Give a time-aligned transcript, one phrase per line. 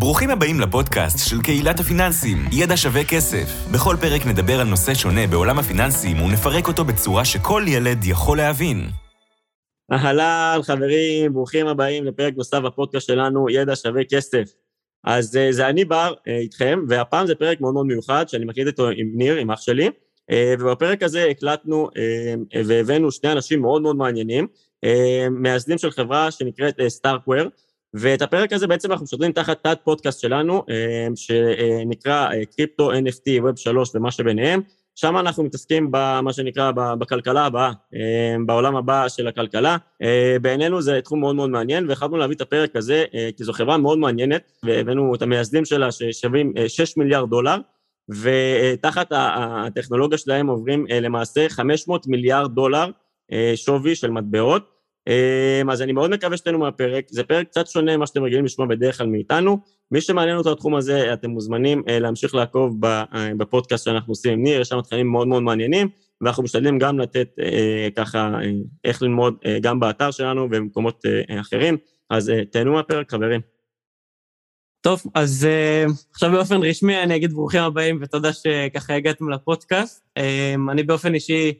[0.00, 3.46] ברוכים הבאים לפודקאסט של קהילת הפיננסים, ידע שווה כסף.
[3.72, 8.88] בכל פרק נדבר על נושא שונה בעולם הפיננסים ונפרק אותו בצורה שכל ילד יכול להבין.
[9.92, 14.44] אהלן, חברים, ברוכים הבאים לפרק נוסף בפודקאסט שלנו, ידע שווה כסף.
[15.04, 18.66] אז אה, זה אני בר אה, איתכם, והפעם זה פרק מאוד מאוד מיוחד, שאני מקליט
[18.66, 19.90] אותו עם ניר, עם אח שלי,
[20.30, 21.88] אה, ובפרק הזה הקלטנו
[22.66, 24.46] והבאנו שני אנשים מאוד מאוד מעניינים,
[25.30, 27.48] מייסדים של חברה שנקראת סטארקוור,
[27.94, 30.62] ואת הפרק הזה בעצם אנחנו משדרים תחת תת פודקאסט שלנו,
[31.14, 34.60] שנקרא קריפטו, NFT, ווב 3 ומה שביניהם,
[34.94, 37.70] שם אנחנו מתעסקים במה שנקרא בכלכלה הבאה,
[38.46, 39.76] בעולם הבא של הכלכלה.
[40.42, 43.04] בעינינו זה תחום מאוד מאוד מעניין, והחלטנו להביא את הפרק הזה,
[43.36, 47.56] כי זו חברה מאוד מעניינת, והבאנו את המייסדים שלה ששווים 6 מיליארד דולר,
[48.10, 52.90] ותחת הטכנולוגיה שלהם עוברים למעשה 500 מיליארד דולר
[53.54, 54.79] שווי של מטבעות.
[55.72, 58.98] אז אני מאוד מקווה שתהנו מהפרק, זה פרק קצת שונה ממה שאתם רגילים לשמוע בדרך
[58.98, 59.58] כלל מאיתנו.
[59.90, 62.76] מי שמעניין אותו התחום הזה, אתם מוזמנים להמשיך לעקוב
[63.36, 65.88] בפודקאסט שאנחנו עושים עם ניר, יש שם תכנים מאוד מאוד מעניינים,
[66.20, 67.28] ואנחנו משתדלים גם לתת
[67.96, 68.38] ככה
[68.84, 71.04] איך ללמוד גם באתר שלנו ובמקומות
[71.40, 71.76] אחרים.
[72.10, 73.40] אז תהנו מהפרק, חברים.
[74.82, 75.48] טוב, אז
[76.12, 80.04] עכשיו באופן רשמי אני אגיד ברוכים הבאים ותודה שככה הגעתם לפודקאסט.
[80.18, 81.52] Um, אני באופן אישי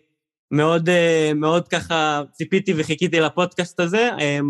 [0.51, 4.11] מאוד, uh, מאוד ככה ציפיתי וחיכיתי לפודקאסט הזה.
[4.17, 4.45] Um,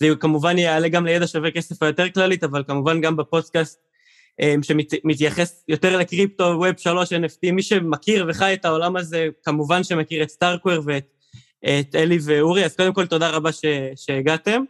[0.00, 3.78] זה כמובן יעלה גם לידע שווה כסף היותר כללית, אבל כמובן גם בפודקאסט
[4.40, 10.22] um, שמתייחס יותר לקריפטו, ווב 3, NFT, מי שמכיר וחי את העולם הזה, כמובן שמכיר
[10.22, 13.64] את סטארקוור ואת אלי ואורי, אז קודם כל תודה רבה ש,
[13.96, 14.62] שהגעתם.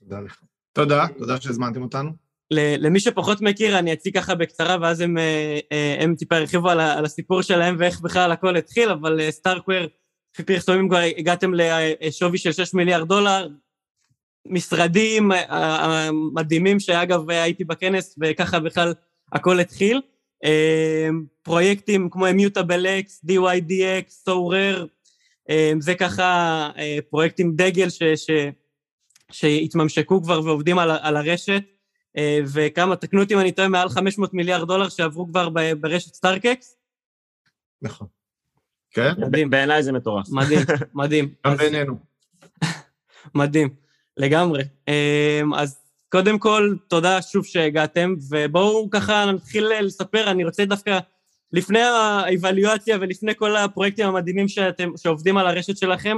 [0.00, 0.40] תודה לך.
[0.72, 2.26] תודה, תודה שהזמנתם אותנו.
[2.50, 6.80] למי שפחות מכיר, אני אציג ככה בקצרה, ואז הם, אה, אה, הם טיפה ירחיבו על,
[6.80, 9.86] על הסיפור שלהם ואיך בכלל הכל התחיל, אבל סטארקוור, אה,
[10.36, 13.48] לפי פרסומים כבר הגעתם לשווי של 6 מיליארד דולר,
[14.46, 15.30] משרדים
[16.34, 18.94] מדהימים, שאגב הייתי בכנס וככה בכלל
[19.32, 20.00] הכל התחיל.
[21.42, 24.86] פרויקטים כמו Mutable X, DYDX, SoRare,
[25.78, 26.70] זה ככה
[27.10, 28.30] פרויקטים דגל ש, ש,
[29.32, 31.62] שהתממשקו כבר ועובדים על, על הרשת.
[32.16, 35.48] אה, וכמה, תקנו אותי אם אני טועה, מעל 500 מיליארד דולר שעברו כבר
[35.80, 36.76] ברשת סטארקקס?
[37.82, 38.15] נכון.
[38.96, 39.12] כן?
[39.18, 39.50] מדהים.
[39.50, 40.26] בעיניי זה מטורף.
[40.30, 40.60] מדהים,
[40.94, 41.28] מדהים.
[41.46, 41.98] גם בינינו.
[43.34, 43.68] מדהים,
[44.16, 44.62] לגמרי.
[44.88, 50.98] אה, אז קודם כל, תודה שוב שהגעתם, ובואו ככה נתחיל לספר, אני רוצה דווקא,
[51.52, 56.16] לפני האיוולואציה ולפני כל הפרויקטים המדהימים שאתם, שעובדים על הרשת שלכם,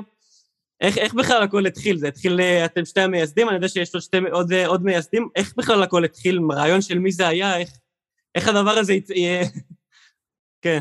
[0.80, 1.98] איך, איך בכלל הכל התחיל?
[1.98, 5.28] זה התחיל, אה, אתם שתי המייסדים, אני יודע שיש עוד, שתי, עוד, אה, עוד מייסדים,
[5.36, 6.40] איך בכלל הכל התחיל?
[6.52, 7.58] רעיון של מי זה היה?
[7.58, 7.70] איך,
[8.34, 9.44] איך הדבר הזה יהיה...
[10.62, 10.80] כן.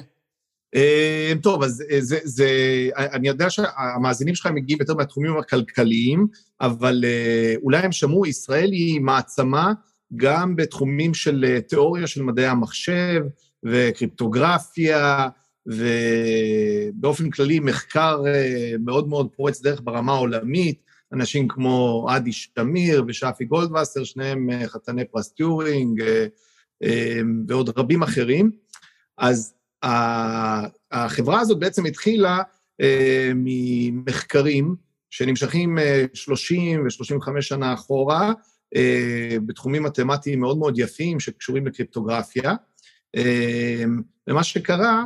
[0.78, 2.50] אה, טוב, אז זה, זה,
[2.98, 6.28] אני יודע שהמאזינים שלך מגיעים יותר מהתחומים הכלכליים,
[6.62, 7.06] אבל
[7.64, 9.74] אולי הם שמעו, ישראל היא מעצמה
[10.16, 13.24] גם בתחומים של תיאוריה של מדעי המחשב
[13.64, 15.28] וקריפטוגרפיה,
[15.68, 20.82] ובאופן כללי מחקר אה, מאוד מאוד פורץ דרך ברמה העולמית,
[21.14, 26.02] אנשים כמו עדי שמיר ושאפי גולדווסר, שניהם אה, חתני פרס טיורינג,
[26.84, 28.52] אה, ועוד רבים אחרים.
[29.18, 29.54] אז
[30.92, 32.42] החברה הזאת בעצם התחילה
[33.36, 34.76] ממחקרים
[35.10, 35.78] שנמשכים
[36.14, 38.34] 30 ו-35 שנה אחורה,
[39.46, 42.54] בתחומים מתמטיים מאוד מאוד יפים שקשורים לקריפטוגרפיה.
[44.28, 45.06] ומה שקרה,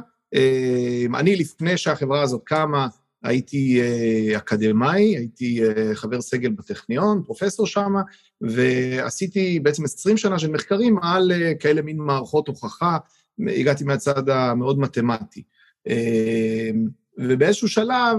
[1.16, 2.88] אני, לפני שהחברה הזאת קמה,
[3.24, 7.94] הייתי אה, אקדמאי, הייתי אה, חבר סגל בטכניון, פרופסור שם,
[8.42, 12.98] ועשיתי בעצם 20 שנה של מחקרים על אה, כאלה מין מערכות הוכחה,
[13.48, 15.44] הגעתי מהצד המאוד מתמטי.
[15.88, 16.88] אמ,
[17.18, 18.18] ובאיזשהו שלב,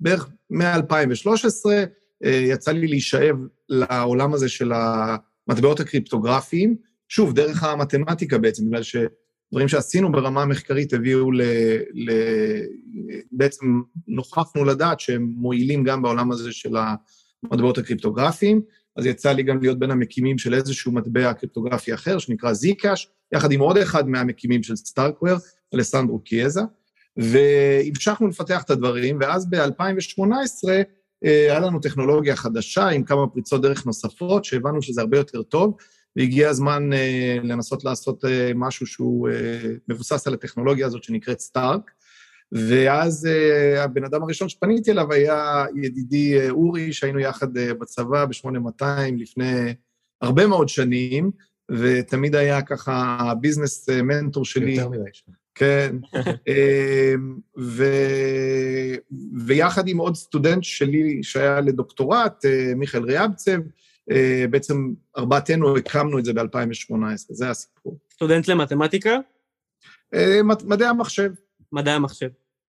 [0.00, 1.70] בערך מ-2013,
[2.24, 3.36] יצא לי להישאב
[3.68, 6.76] לעולם הזה של המטבעות הקריפטוגרפיים,
[7.08, 8.96] שוב, דרך המתמטיקה בעצם, בגלל ש...
[9.52, 11.42] דברים שעשינו ברמה המחקרית הביאו ל...
[11.94, 12.10] ל...
[13.32, 13.66] בעצם
[14.08, 16.76] נוכחנו לדעת שהם מועילים גם בעולם הזה של
[17.44, 18.62] המטבעות הקריפטוגרפיים,
[18.96, 23.52] אז יצא לי גם להיות בין המקימים של איזשהו מטבע קריפטוגרפי אחר, שנקרא זיקאש, יחד
[23.52, 25.36] עם עוד אחד מהמקימים של סטארקוור,
[25.74, 26.60] אלסנדרו קיאזה,
[27.16, 30.68] והמשכנו לפתח את הדברים, ואז ב-2018
[31.24, 35.76] אה, היה לנו טכנולוגיה חדשה עם כמה פריצות דרך נוספות, שהבנו שזה הרבה יותר טוב,
[36.16, 39.28] והגיע הזמן uh, לנסות לעשות uh, משהו שהוא
[39.88, 41.90] מבוסס על הטכנולוגיה הזאת שנקראת סטארק.
[42.54, 48.24] ואז uh, הבן אדם הראשון שפניתי אליו היה ידידי uh, אורי, שהיינו יחד uh, בצבא
[48.24, 48.84] ב-8200
[49.16, 49.74] לפני
[50.20, 51.30] הרבה מאוד שנים,
[51.70, 54.72] ותמיד היה ככה הביזנס מנטור שלי.
[54.72, 55.32] יותר מדי שם.
[55.54, 55.96] כן.
[57.58, 57.84] ו...
[59.46, 62.44] ויחד עם עוד סטודנט שלי שהיה לדוקטורט,
[62.76, 63.58] מיכאל ריאבצב,
[64.10, 67.98] אה, בעצם ארבעתנו הקמנו את זה ב-2018, זה הסיפור.
[68.12, 69.18] סטודנט למתמטיקה?
[70.14, 71.30] אה, מדעי המחשב.
[71.72, 72.28] מדעי המחשב,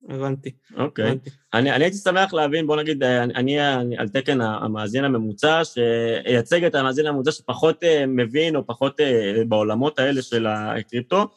[0.09, 0.51] הבנתי.
[0.77, 1.11] אוקיי.
[1.11, 1.29] Okay.
[1.53, 6.63] אני, אני הייתי שמח להבין, בוא נגיד, אני, אני, אני על תקן המאזין הממוצע, שייצג
[6.63, 8.99] את המאזין הממוצע שפחות מבין או פחות
[9.47, 11.27] בעולמות האלה של הקריפטו.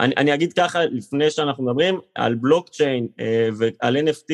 [0.00, 4.32] אני, אני אגיד ככה, לפני שאנחנו מדברים, על בלוקצ'יין אה, ועל NFT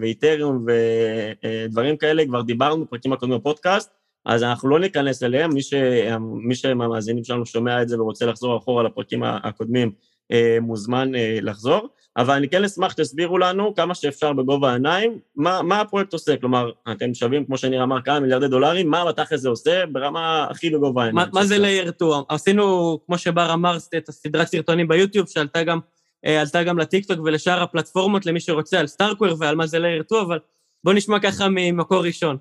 [0.00, 3.90] ואיתריום ודברים כאלה, כבר דיברנו בפרקים הקודמים בפודקאסט,
[4.26, 5.74] אז אנחנו לא ניכנס אליהם, מי, ש,
[6.20, 10.11] מי שמהמאזינים שלנו שומע את זה ורוצה לחזור אחורה לפרקים הקודמים, אה,
[10.60, 11.88] מוזמן אה, לחזור.
[12.16, 16.70] אבל אני כן אשמח שתסבירו לנו כמה שאפשר בגובה העיניים, מה, מה הפרויקט עושה, כלומר,
[16.92, 21.02] אתם שווים, כמו שניר אמר, כמה מיליארדי דולרים, מה בתכל'ס זה עושה ברמה הכי בגובה
[21.02, 21.28] העיניים.
[21.32, 22.10] מה, מה זה לייר 2?
[22.28, 25.78] עשינו, כמו שבר אמר, את הסדרת סרטונים ביוטיוב, שעלתה גם,
[26.26, 30.38] אה, גם לטיקטוק ולשאר הפלטפורמות למי שרוצה, על StarkWare ועל מה זה layer 2, אבל
[30.84, 32.36] בואו נשמע ככה ממקור ראשון.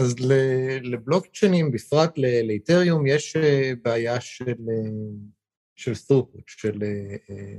[0.00, 0.14] אז
[0.82, 4.44] לבלוקצ'יינים, בפרט לאיתריום, יש אה, בעיה של...
[4.44, 4.90] אה,
[5.76, 6.82] של throughput, של...
[6.82, 7.56] אה,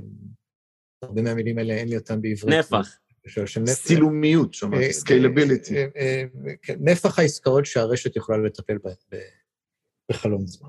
[1.02, 2.54] הרבה מהמילים האלה אין לי אותם בעברית.
[2.58, 2.98] נפח.
[3.26, 3.72] של נפח.
[3.72, 5.74] סילומיות, שמעתי, scalability.
[6.80, 8.94] נפח העסקאות שהרשת יכולה לטפל בהן
[10.10, 10.68] בחלום זמן.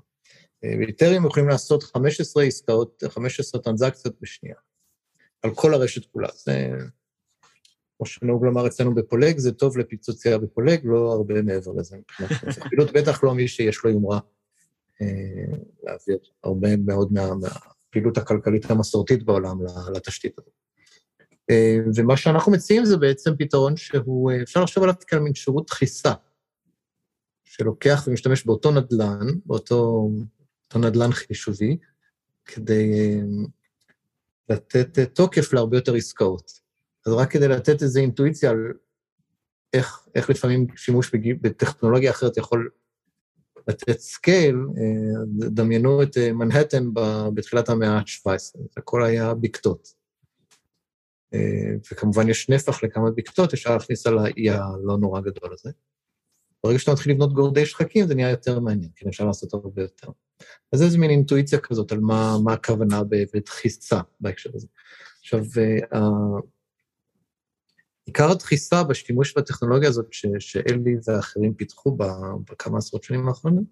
[0.64, 4.56] באיתרים יכולים לעשות 15 עסקאות, 15 טרנזקציות בשנייה,
[5.42, 6.30] על כל הרשת כולה.
[6.36, 6.70] זה,
[8.04, 11.98] כמו שנהוג לומר אצלנו בפולג, זה טוב לפיצוצייה בפולג, לא הרבה מעבר לזה.
[12.70, 14.20] פעילות בטח לא מי שיש לו יומרה
[15.02, 19.58] אה, להעביר הרבה מאוד מה, מהפעילות הכלכלית המסורתית בעולם
[19.96, 20.54] לתשתית הזאת.
[21.50, 25.68] אה, ומה שאנחנו מציעים זה בעצם פתרון שהוא, אה, אפשר לחשוב עליו כעל מין שירות
[25.68, 26.14] דחיסה,
[27.44, 30.10] שלוקח ומשתמש באותו נדל"ן, באותו
[30.76, 31.78] נדל"ן חישובי,
[32.46, 33.20] כדי
[34.50, 36.63] לתת תוקף להרבה יותר עסקאות.
[37.06, 38.74] אז רק כדי לתת איזו אינטואיציה על
[39.74, 41.12] איך, איך לפעמים שימוש
[41.42, 42.70] בטכנולוגיה אחרת יכול
[43.68, 46.90] לתת scale, אה, דמיינו את אה, מנהטן
[47.34, 49.88] בתחילת המאה ה-17, הכל היה בקתות.
[51.34, 55.72] אה, וכמובן יש נפח לכמה בקתות, אפשר להכניס על האי הלא נורא גדול הזה.
[56.64, 60.08] ברגע שאתה מתחיל לבנות גורדי שחקים, זה נהיה יותר מעניין, כי אפשר לעשות הרבה יותר.
[60.74, 63.02] אז איזה מין אינטואיציה כזאת על מה, מה הכוונה
[63.34, 64.68] בדחיסה בהקשר הזה.
[65.20, 65.44] עכשיו,
[68.06, 71.98] עיקר הדחיסה בשימוש בטכנולוגיה הזאת ש, שאלי ואחרים פיתחו
[72.50, 73.64] בכמה עשרות שנים האחרונות,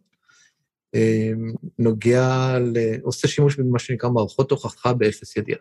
[0.93, 2.77] אמ, נוגע, ל...
[3.01, 5.59] עושה שימוש במה שנקרא מערכות הוכחה באפס ידיעה.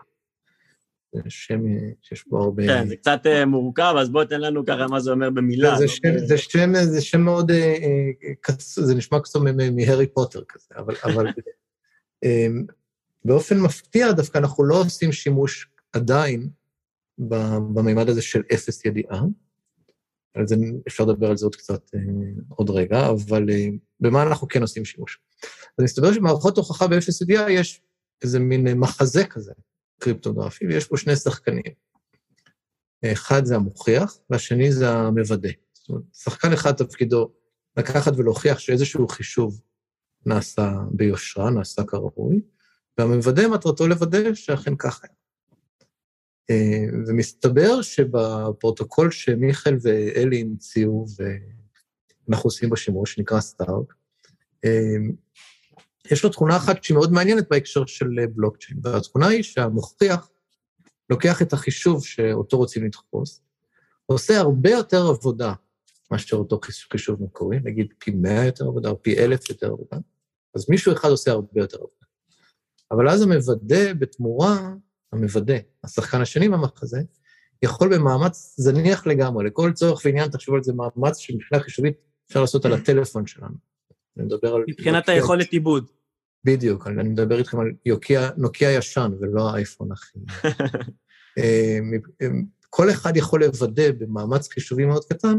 [1.12, 1.61] זה שם
[2.02, 2.67] שיש בו הרבה...
[2.67, 5.76] כן, זה קצת אה, מורכב, אז בוא תן לנו ככה מה זה אומר במילה.
[5.76, 6.19] זה, לא שם, ב...
[6.19, 7.75] זה, שם, זה שם מאוד, אה,
[8.49, 9.40] אה, זה נשמע קצת
[9.76, 11.26] מהרי פוטר כזה, אבל, אבל
[12.25, 12.64] אמ,
[13.25, 16.49] באופן מפתיע דווקא אנחנו לא עושים שימוש עדיין
[17.75, 19.20] במימד הזה של אפס ידיעה.
[20.34, 20.56] על זה
[20.88, 22.00] אפשר לדבר על זה עוד קצת אה,
[22.49, 23.69] עוד רגע, אבל אה,
[24.00, 25.20] במה אנחנו כן עושים שימוש?
[25.78, 27.82] אז מסתבר שבמערכות הוכחה באפס ידיעה יש
[28.22, 29.52] איזה מין מחזה כזה,
[29.99, 31.62] קריפטוגרפי, ויש פה שני שחקנים.
[33.05, 35.50] אחד זה המוכיח, והשני זה המוודא.
[35.72, 37.32] זאת אומרת, שחקן אחד תפקידו
[37.76, 39.61] לקחת ולהוכיח שאיזשהו חישוב
[40.26, 42.40] נעשה ביושרה, נעשה כראוי,
[42.99, 45.19] והמוודא מטרתו לוודא שאכן ככה היה.
[46.51, 51.07] אה, ומסתבר שבפרוטוקול שמיכאל ואלי המציאו,
[52.29, 53.95] ואנחנו עושים בו שימוש, שנקרא סטארק,
[54.65, 54.97] אה,
[56.11, 60.31] יש לו תכונה אחת שהיא מאוד מעניינת בהקשר של בלוקצ'יין, והתכונה היא שהמוכיח
[61.11, 63.43] לוקח את החישוב שאותו רוצים לדחוס,
[64.09, 65.53] ועושה הרבה יותר עבודה
[66.11, 66.61] מאשר אותו
[66.93, 69.97] חישוב מקורי, נגיד פי מאה יותר עבודה או פי אלף יותר עבודה,
[70.55, 72.06] אז מישהו אחד עושה הרבה יותר עבודה.
[72.91, 74.75] אבל אז המוודא בתמורה
[75.12, 77.00] המוודא, השחקן השני במחזה,
[77.62, 81.94] יכול במאמץ זניח לגמרי, לכל צורך ועניין, תחשבו על זה, מאמץ שמבחינה חישובית
[82.29, 83.55] אפשר לעשות על הטלפון שלנו.
[84.17, 84.64] אני מדבר על...
[84.69, 85.90] מבחינת היכולת עיבוד.
[86.44, 90.19] בדיוק, אני מדבר איתכם על יוקיה, נוקיה ישן ולא האייפון הכי...
[91.38, 91.79] אה,
[92.22, 92.26] אה,
[92.70, 95.38] כל אחד יכול לוודא במאמץ חישובי מאוד קטן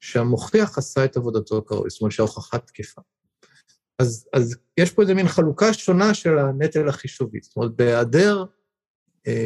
[0.00, 3.00] שהמוכיח עשה את עבודתו כראוי, זאת אומרת שההוכחה תקפה.
[3.98, 7.38] אז, אז יש פה איזה מין חלוקה שונה של הנטל החישובי.
[7.42, 8.44] זאת אומרת, בהיעדר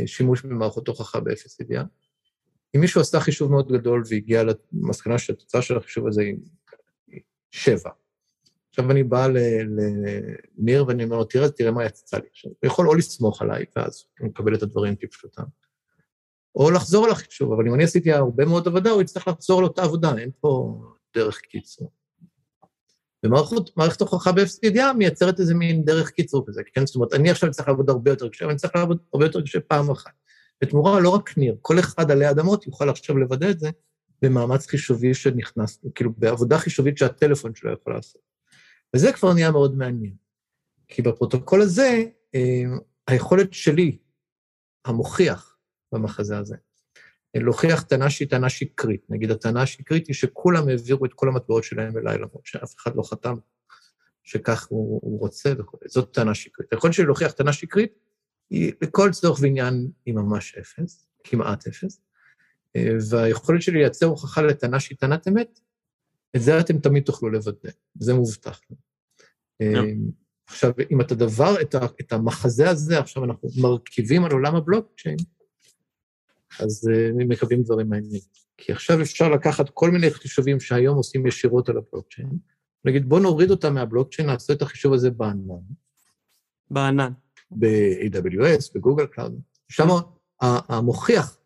[0.06, 1.84] שימוש במערכות הוכחה באפס ידיעה.
[2.76, 6.36] אם מישהו עשה חישוב מאוד גדול והגיע למסקנה שהתוצאה של החישוב הזה היא
[7.50, 7.90] שבע,
[8.70, 12.28] עכשיו אני בא לניר ואני אומר לו, תראה, תראה מה יצא לי.
[12.30, 15.42] עכשיו, הוא יכול או לסמוך עליי, ואז הוא מקבל את הדברים כפשוטם,
[16.54, 19.64] או לחזור על החישוב, אבל אם אני עשיתי הרבה מאוד עבודה, הוא יצטרך לחזור על
[19.64, 20.82] אותה עבודה, אין פה
[21.16, 21.90] דרך קיצור.
[23.24, 26.86] ומערכת הוכחה באפס ידיעה מייצרת איזה מין דרך קיצור כזה, כן?
[26.86, 29.60] זאת אומרת, אני עכשיו צריך לעבוד הרבה יותר קשה, אני צריך לעבוד הרבה יותר קשה
[29.60, 30.12] פעם אחת.
[30.62, 33.70] בתמורה לא רק ניר, כל אחד עלי אדמות יוכל עכשיו לוודא את זה
[34.22, 38.22] במאמץ חישובי שנכנס, כאילו בעבודה חישובית שהטלפון שלו יכול לעשות.
[38.96, 40.14] וזה כבר נהיה מאוד מעניין.
[40.88, 42.62] כי בפרוטוקול הזה, אה,
[43.06, 43.98] היכולת שלי,
[44.84, 45.56] המוכיח
[45.92, 46.56] במחזה הזה,
[47.34, 49.00] להוכיח טענה שהיא טענה שקרית.
[49.08, 53.02] נגיד, הטענה השקרית היא שכולם העבירו את כל המטבעות שלהם אליי, למרות שאף אחד לא
[53.02, 53.34] חתם
[54.22, 55.78] שכך הוא, הוא רוצה וכו'.
[55.86, 56.72] זאת טענה שקרית.
[56.72, 57.92] היכולת שלי להוכיח טענה שקרית
[58.50, 62.00] היא לכל צורך ועניין היא ממש אפס, כמעט אפס,
[62.76, 65.60] אה, והיכולת שלי לייצר הוכחה לטענה שהיא טענת אמת,
[66.36, 68.60] את זה אתם תמיד תוכלו לוודא, זה מובטח.
[68.70, 68.74] Yeah.
[69.62, 69.92] אה,
[70.46, 75.16] עכשיו, אם את הדבר, את, ה, את המחזה הזה, עכשיו אנחנו מרכיבים על עולם הבלוקצ'יין,
[76.58, 78.20] אז uh, מקווים דברים מעניינים.
[78.56, 82.30] כי עכשיו אפשר לקחת כל מיני חישובים שהיום עושים ישירות על הבלוקצ'יין,
[82.84, 85.54] נגיד, בואו נוריד אותה מהבלוקצ'יין, נעשה את החישוב הזה בענן.
[86.70, 87.12] בענן.
[87.50, 89.40] ב-AWS, ב Google Cloud.
[89.68, 89.86] שם
[90.40, 91.38] המוכיח,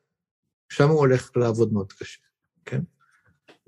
[0.69, 2.21] שם הוא הולך לעבוד מאוד קשה,
[2.65, 2.81] כן?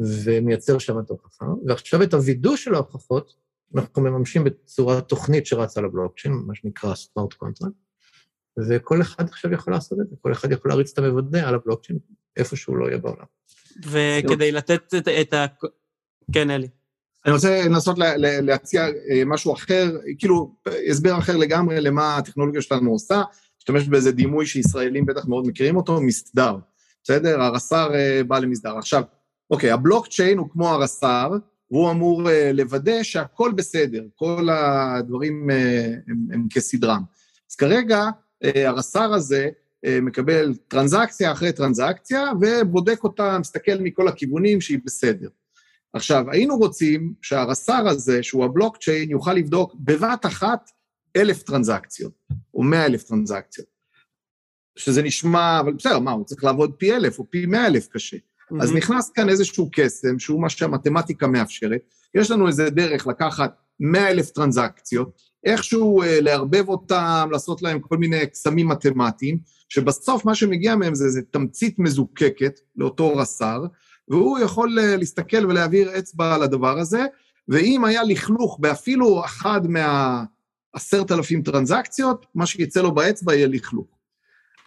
[0.00, 1.46] ומייצר שם את ההוכחה.
[1.66, 3.34] ועכשיו את הווידוא של ההוכחות,
[3.74, 7.74] אנחנו מממשים בצורה תוכנית שרצה לבלוקצ'יין, מה שנקרא smart contract,
[8.68, 11.98] וכל אחד עכשיו יכול לעשות את זה, כל אחד יכול להריץ את המוודא על הבלוקצ'יין,
[12.36, 13.24] איפה שהוא לא יהיה בעולם.
[13.86, 15.46] וכדי לתת את, את ה...
[16.32, 16.68] כן, אלי.
[17.26, 20.54] אני רוצה לנסות להציע אה, משהו אחר, כאילו
[20.90, 23.22] הסבר אחר לגמרי למה הטכנולוגיה שלנו עושה,
[23.58, 26.56] משתמשת באיזה דימוי שישראלים בטח מאוד מכירים אותו, מסדר,
[27.04, 27.40] בסדר?
[27.40, 28.78] הרס"ר אה, בא למסדר.
[28.78, 29.02] עכשיו,
[29.50, 31.30] אוקיי, הבלוקצ'יין הוא כמו הרס"ר,
[31.70, 35.50] והוא אמור אה, לוודא שהכל בסדר, כל הדברים
[36.08, 37.02] הם, הם כסדרם.
[37.50, 38.04] אז כרגע
[38.54, 39.48] הרס"ר הזה
[40.02, 45.28] מקבל טרנזקציה אחרי טרנזקציה, ובודק אותה, מסתכל מכל הכיוונים שהיא בסדר.
[45.92, 50.70] עכשיו, היינו רוצים שהרס"ר הזה, שהוא הבלוקצ'יין, יוכל לבדוק בבת אחת
[51.16, 52.12] אלף טרנזקציות,
[52.54, 53.66] או מאה אלף טרנזקציות.
[54.76, 58.16] שזה נשמע, אבל בסדר, מה, הוא צריך לעבוד פי אלף או פי מאה אלף קשה.
[58.16, 58.62] Mm-hmm.
[58.62, 61.80] אז נכנס כאן איזשהו קסם, שהוא מה שהמתמטיקה מאפשרת.
[62.14, 67.96] יש לנו איזה דרך לקחת מאה אלף טרנזקציות, איכשהו אה, לערבב אותם, לעשות להם כל
[67.96, 69.38] מיני קסמים מתמטיים,
[69.68, 73.64] שבסוף מה שמגיע מהם זה איזה תמצית מזוקקת לאותו רס"ר,
[74.08, 77.04] והוא יכול אה, להסתכל ולהעביר אצבע על הדבר הזה,
[77.48, 83.86] ואם היה לכלוך באפילו אחד מהעשרת אלפים טרנזקציות, מה שיצא לו באצבע יהיה לכלוך.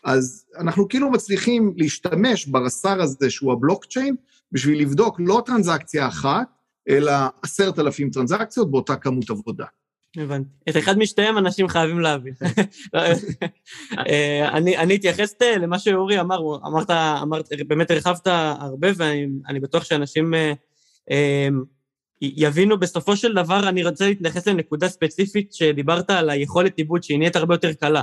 [0.03, 4.15] אז אנחנו כאילו מצליחים להשתמש ברס"ר הזה, שהוא הבלוקצ'יין,
[4.51, 6.48] בשביל לבדוק לא טרנזקציה אחת,
[6.89, 9.65] אלא עשרת אלפים טרנזקציות באותה כמות עבודה.
[10.18, 10.50] הבנתי.
[10.70, 12.34] את אחד משתיהם אנשים חייבים להבין.
[14.08, 16.89] אה, אני אתייחס אה, למה שאורי אמר, אמרת,
[17.22, 18.28] אמרת, באמת הרחבת
[18.60, 21.48] הרבה, ואני בטוח שאנשים אה,
[22.22, 27.36] יבינו בסופו של דבר, אני רוצה להתייחס לנקודה ספציפית שדיברת על היכולת עיבוד, שהיא נהיית
[27.36, 28.01] הרבה יותר קלה.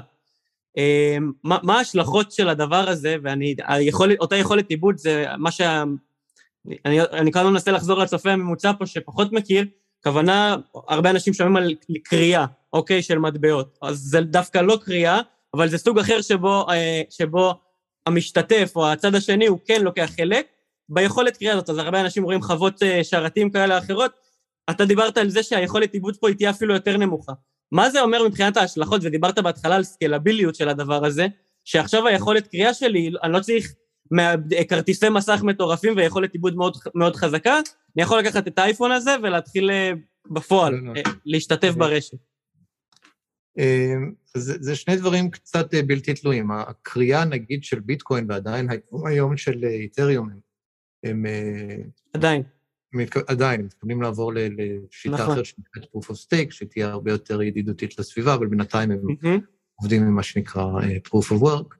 [1.43, 5.85] מה ההשלכות של הדבר הזה, ואני, היכולת, אותה יכולת עיבוד זה מה שה...
[6.85, 9.65] אני, אני כאן מנסה לחזור לצופה הממוצע פה שפחות מכיר,
[10.07, 10.57] כוונה,
[10.89, 13.79] הרבה אנשים שומעים על קריאה, אוקיי, של מטבעות.
[13.83, 15.21] אז זה דווקא לא קריאה,
[15.55, 17.55] אבל זה סוג אחר שבו, אה, שבו
[18.07, 20.47] המשתתף או הצד השני הוא כן לוקח חלק
[20.89, 21.71] ביכולת קריאה הזאת.
[21.71, 24.13] אז הרבה אנשים רואים חוות אה, שרתים כאלה אחרות.
[24.71, 27.33] אתה דיברת על זה שהיכולת עיבוד פה היא תהיה אפילו יותר נמוכה.
[27.73, 31.27] מה זה אומר מבחינת ההשלכות, ודיברת בהתחלה על סקלביליות של הדבר הזה,
[31.65, 33.73] שעכשיו היכולת קריאה שלי, אני לא צריך
[34.69, 37.61] כרטיסי מסך מטורפים ויכולת עיבוד מאוד, מאוד חזקה,
[37.97, 39.93] אני יכול לקחת את האייפון הזה ולהתחיל אה,
[40.31, 40.93] בפועל, לא, לא.
[40.97, 41.79] אה, להשתתף אוקיי.
[41.81, 42.19] ברשת.
[43.59, 43.95] אה,
[44.35, 46.50] זה, זה שני דברים קצת בלתי תלויים.
[46.50, 48.69] הקריאה, נגיד, של ביטקוין, ועדיין
[49.07, 50.29] היום של איתריום,
[51.05, 51.26] הם...
[52.15, 52.43] עדיין.
[53.26, 55.33] עדיין, הם מתכוונים לעבור לשיטה נכון.
[55.33, 59.41] אחרת שנקראת proof of stake, שתהיה הרבה יותר ידידותית לסביבה, אבל בינתיים הם mm-hmm.
[59.75, 61.76] עובדים עם מה שנקרא proof of work.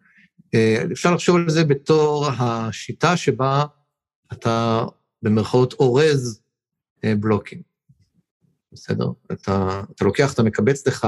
[0.55, 3.65] אה, אפשר לחשוב על זה בתור השיטה שבה
[4.33, 4.85] אתה
[5.27, 6.41] במרכאות אורז
[7.05, 7.63] אה, בלוקים.
[8.73, 9.07] בסדר?
[9.33, 11.07] אתה, אתה לוקח, אתה מקבץ לך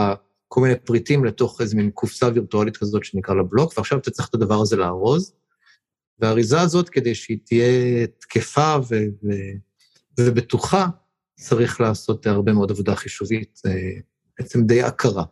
[0.48, 4.28] כל מיני פריטים לתוך איזו מין קופסה וירטואלית כזאת שנקרא לה בלוק, ועכשיו אתה צריך
[4.28, 5.32] את הדבר הזה לארוז,
[6.18, 9.28] והאריזה הזאת, כדי שהיא תהיה תקפה ו, ו,
[10.20, 10.86] ובטוחה,
[11.40, 14.00] צריך לעשות הרבה מאוד עבודה חישובית, אה,
[14.38, 15.24] בעצם די עקרה.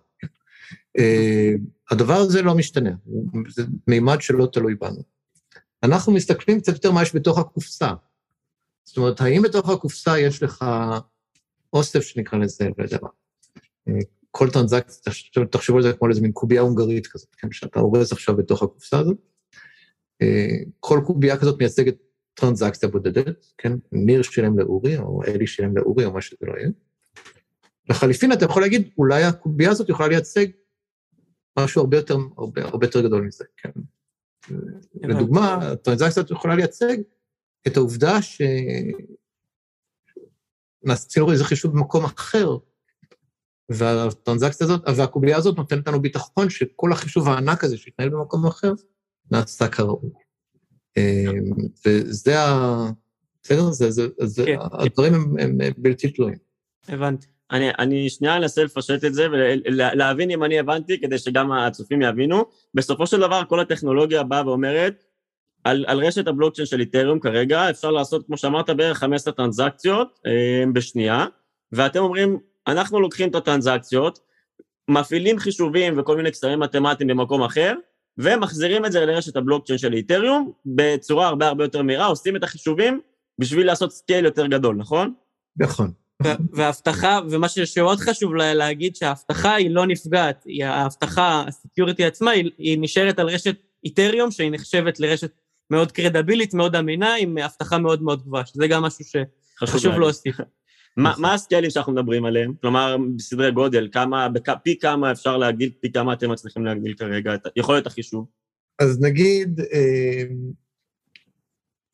[1.91, 2.91] הדבר הזה לא משתנה,
[3.49, 5.03] זה מימד שלא תלוי בנו.
[5.83, 7.93] אנחנו מסתכלים קצת יותר מה יש בתוך הקופסה.
[8.87, 10.65] זאת אומרת, האם בתוך הקופסה יש לך
[11.73, 13.09] אוסף שנקרא לזה, לא יודע מה,
[14.31, 15.13] כל טרנזקציה,
[15.51, 18.99] תחשבו על זה כמו איזה מין קובייה הונגרית כזאת, כן, שאתה אורז עכשיו בתוך הקופסה
[18.99, 19.17] הזאת.
[20.81, 21.95] כל קובייה כזאת מייצגת
[22.35, 26.69] טרנזקציה בודדת, כן, ניר שילם לאורי, או אלי שילם לאורי, או מה שזה לא יהיה.
[27.91, 30.47] לחליפין, אתה יכול להגיד, אולי הקובייה הזאת יכולה לייצג
[31.59, 33.71] משהו הרבה יותר, הרבה, הרבה יותר גדול מזה, כן.
[35.03, 36.97] לדוגמה, הטרנזקציה יכולה לייצג
[37.67, 38.43] את העובדה ש...
[40.89, 42.57] עשינו איזה חישוב במקום אחר,
[43.69, 48.73] והטרנזקציה הזאת, והקובייה הזאת נותנת לנו ביטחון שכל החישוב הענק הזה שהתנהל במקום אחר,
[49.31, 50.11] נעשה כראוי.
[50.97, 51.51] אמ,
[51.87, 52.91] וזה ה...
[53.43, 53.71] בסדר?
[53.71, 54.59] זה, זה, זה, כן.
[54.73, 56.39] הדברים הם, הם בלתי תלויים.
[56.89, 57.27] הבנתי.
[57.51, 62.45] אני, אני שנייה אנסה לפשט את זה ולהבין אם אני הבנתי, כדי שגם הצופים יבינו.
[62.75, 65.05] בסופו של דבר, כל הטכנולוגיה באה ואומרת,
[65.67, 70.65] על, על רשת הבלוקצ'יין של איתריום כרגע, אפשר לעשות, כמו שאמרת, בערך 15 טרנזקציות אה,
[70.73, 71.27] בשנייה,
[71.73, 74.19] ואתם אומרים, אנחנו לוקחים את הטרנזקציות,
[74.91, 77.75] מפעילים חישובים וכל מיני קסמים מתמטיים במקום אחר,
[78.19, 83.01] ומחזירים את זה לרשת הבלוקצ'יין של איתריום בצורה הרבה הרבה יותר מהירה, עושים את החישובים
[83.39, 85.15] בשביל לעשות scale יותר גדול, נכון?
[85.57, 85.91] נכון.
[86.53, 92.79] והאבטחה, ומה שעוד חשוב להגיד, שהאבטחה היא לא נפגעת, האבטחה, ה security עצמה, היא, היא
[92.81, 95.31] נשארת על רשת איתריום, שהיא נחשבת לרשת
[95.71, 100.37] מאוד קרדיבילית, מאוד אמינה, עם אבטחה מאוד מאוד גבוהה, שזה גם משהו שחשוב להוסיף.
[100.97, 102.55] מה, מה הסקיילים שאנחנו מדברים עליהם?
[102.61, 107.35] כלומר, בסדרי גודל, כמה, בכ, פי כמה אפשר להגדיל, פי כמה אתם מצליחים להגדיל כרגע
[107.35, 108.27] את יכולת החישוב?
[108.79, 110.23] אז נגיד, אה,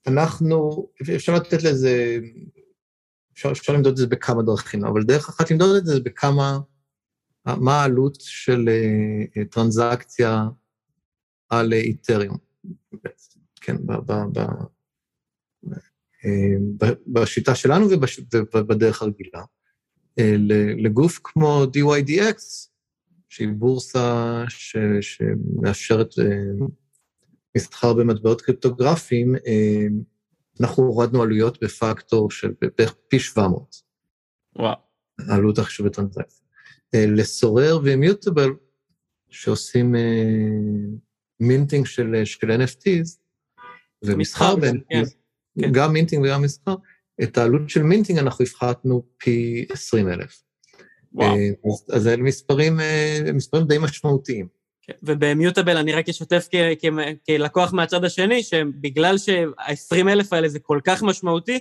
[0.06, 2.18] אנחנו, אפשר לתת לזה,
[3.32, 6.58] אפשר, אפשר למדוד את זה בכמה דרכים, אבל דרך אחת למדוד את זה זה בכמה,
[7.46, 10.44] מה העלות של אה, טרנזקציה
[11.48, 12.36] על איתריום.
[13.62, 14.40] כן, ב, ב, ב,
[16.24, 17.86] אה, בשיטה שלנו
[18.54, 19.42] ובדרך הרגילה.
[20.18, 20.34] אה,
[20.76, 22.68] לגוף כמו DYDX,
[23.28, 26.66] שהיא בורסה ש, שמאפשרת אה,
[27.56, 29.34] מסחר במטבעות קריפטוגרפיים,
[30.60, 33.76] אנחנו הורדנו עלויות בפקטור של בערך פי 700.
[34.58, 34.76] וואו.
[35.28, 36.46] עלות החישוב בטרנזקציה.
[36.94, 38.50] ל Sorare ו Immutable,
[39.30, 39.94] שעושים
[41.40, 43.21] minting של, של NFTs,
[44.04, 45.02] ומסחר ב-NFTs, כן.
[45.60, 45.72] כן.
[45.72, 46.74] גם minting וגם מסחר,
[47.22, 50.42] את העלות של minting אנחנו הפחתנו פי 20 אלף.
[51.12, 51.36] וואו.
[51.36, 54.46] אה, אז, אז אלה מספרים, אה, מספרים די משמעותיים.
[54.82, 56.48] כן, ובמיוטבל אני רק אשתף
[57.26, 61.58] כלקוח מהצד השני, שבגלל שה-20 אלף האלה זה כל כך משמעותי,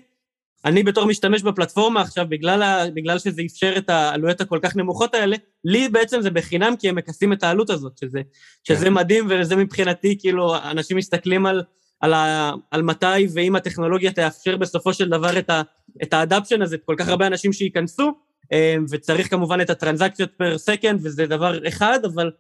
[0.66, 5.14] אני בתור משתמש בפלטפורמה עכשיו, בגלל, ה, בגלל שזה אפשר את העלויות הכל כך נמוכות
[5.14, 8.22] האלה, לי בעצם זה בחינם כי הם מכסים את העלות הזאת, שזה,
[8.64, 8.94] שזה כן.
[8.94, 11.64] מדהים וזה מבחינתי, כאילו, אנשים מסתכלים על
[12.02, 15.62] על, ה, על מתי ואם הטכנולוגיה תאפשר בסופו של דבר את, ה,
[16.04, 18.14] את האדפשן הזה, כל כך הרבה אנשים שייכנסו,
[18.54, 22.32] אה, וצריך כמובן את הטרנזקציות פר סקנד, וזה דבר אחד, אבל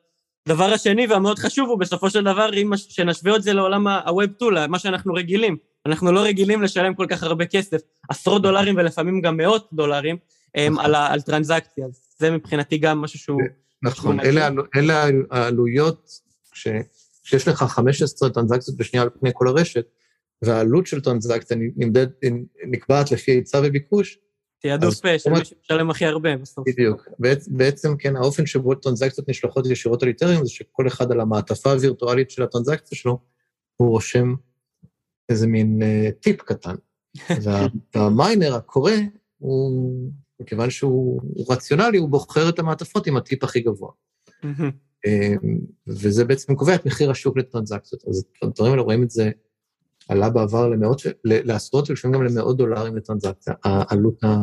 [0.47, 4.51] דבר השני והמאוד חשוב הוא בסופו של דבר, אם שנשווה את זה לעולם ה-Web 2,
[4.51, 5.57] למה שאנחנו רגילים.
[5.85, 10.17] אנחנו לא רגילים לשלם כל כך הרבה כסף, עשרות דולרים ולפעמים גם מאות דולרים,
[10.57, 10.85] אה, נכון.
[10.85, 11.85] על, על טרנזקציה.
[12.17, 13.41] זה מבחינתי גם משהו שהוא...
[13.83, 16.11] נכון, אלה, אלה העלויות
[16.53, 16.67] ש...
[17.31, 19.85] כשיש לך 15 טרנזקציות בשנייה על פני כל הרשת,
[20.41, 22.07] והעלות של טרנזקציה נמדד,
[22.67, 24.19] נקבעת לפי היצע וביקוש,
[24.61, 26.67] תעדוף של מי שמשלם הכי הרבה בסוף.
[26.67, 27.07] בדיוק.
[27.47, 32.31] בעצם, כן, האופן שבו טרנזקציות נשלחות ישירות על איתריום, זה שכל אחד על המעטפה הווירטואלית
[32.31, 33.19] של הטרנזקציה שלו,
[33.77, 34.33] הוא רושם
[35.29, 36.75] איזה מין uh, טיפ קטן.
[37.95, 38.91] והמיינר הקורא,
[39.37, 43.91] הוא, מכיוון שהוא רציונלי, הוא בוחר את המעטפות עם הטיפ הכי גבוה.
[45.05, 48.03] אמ, וזה בעצם קובע את מחיר השוק לטרנזקציות.
[48.07, 49.31] אז הדברים האלה רואים את זה,
[50.09, 54.37] עלה בעבר למאות, לעשרות ולפעמים גם למאות דולרים לטרנזקציה, העלות ה...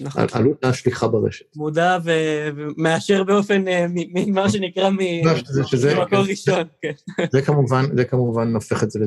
[0.00, 0.24] נכון.
[0.32, 1.56] עלות השליחה ברשת.
[1.56, 6.92] מודע ומאשר באופן, אה, ממה שנקרא, ממקור ראשון, כן.
[7.32, 9.00] זה כמובן, זה כמובן הופך את זה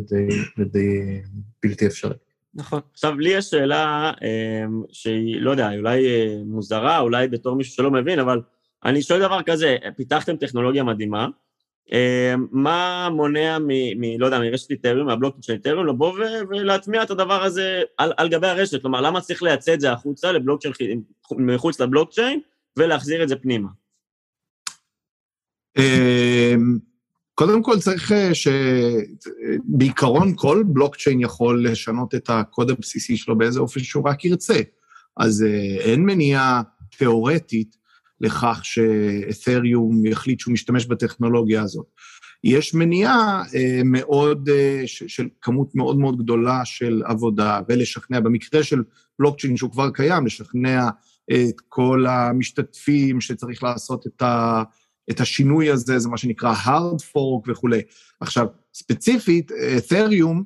[0.58, 1.22] לדי
[1.64, 2.16] בלתי אפשרי.
[2.54, 2.80] נכון.
[2.94, 7.92] עכשיו, לי יש שאלה אמ, שהיא, לא יודע, אולי אה, מוזרה, אולי בתור מישהו שלא
[7.92, 8.42] מבין, אבל
[8.86, 11.28] אני שואל דבר כזה, פיתחתם טכנולוגיה מדהימה,
[11.94, 13.68] אה, מה מונע מ...
[14.02, 16.14] מ לא יודע, מרשת איתריום, מהבלוקים של איתריום, לבוא
[16.50, 18.82] ולהטמיע את הדבר הזה על, על גבי הרשת?
[18.82, 20.62] כלומר, למה צריך לייצא את זה החוצה לבלוק.
[21.32, 22.40] מחוץ לבלוקצ'יין
[22.78, 23.70] ולהחזיר את זה פנימה?
[25.78, 26.56] אה,
[27.36, 33.80] קודם כל צריך אה, שבעיקרון כל בלוקצ'יין יכול לשנות את הקוד הבסיסי שלו באיזה אופן
[33.80, 34.60] שהוא רק ירצה.
[35.18, 35.46] אז
[35.80, 36.62] אין מניעה
[36.98, 37.79] תיאורטית
[38.22, 41.86] לכך שאתריום יחליט שהוא משתמש בטכנולוגיה הזאת.
[42.44, 48.64] יש מניעה אה, מאוד, אה, ש, של כמות מאוד מאוד גדולה של עבודה, ולשכנע, במקרה
[48.64, 48.84] של
[49.20, 50.90] בלוקצ'יין שהוא כבר קיים, לשכנע
[51.32, 54.64] את כל המשתתפים שצריך לעשות את, ה,
[55.10, 57.82] את השינוי הזה, זה מה שנקרא hard fork וכולי.
[58.20, 60.44] עכשיו, ספציפית, אתריום,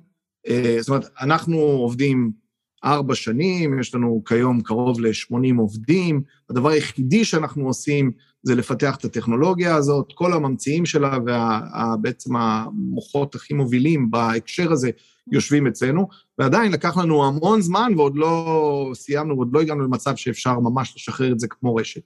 [0.47, 2.42] אה, זאת אומרת, אנחנו עובדים
[2.83, 6.21] ארבע שנים, יש לנו כיום קרוב ל-80 עובדים.
[6.49, 8.11] הדבר היחידי שאנחנו עושים
[8.43, 14.89] זה לפתח את הטכנולוגיה הזאת, כל הממציאים שלה ובעצם המוחות הכי מובילים בהקשר הזה
[15.31, 20.59] יושבים אצלנו, ועדיין לקח לנו המון זמן ועוד לא סיימנו, ועוד לא הגענו למצב שאפשר
[20.59, 22.01] ממש לשחרר את זה כמו רשת.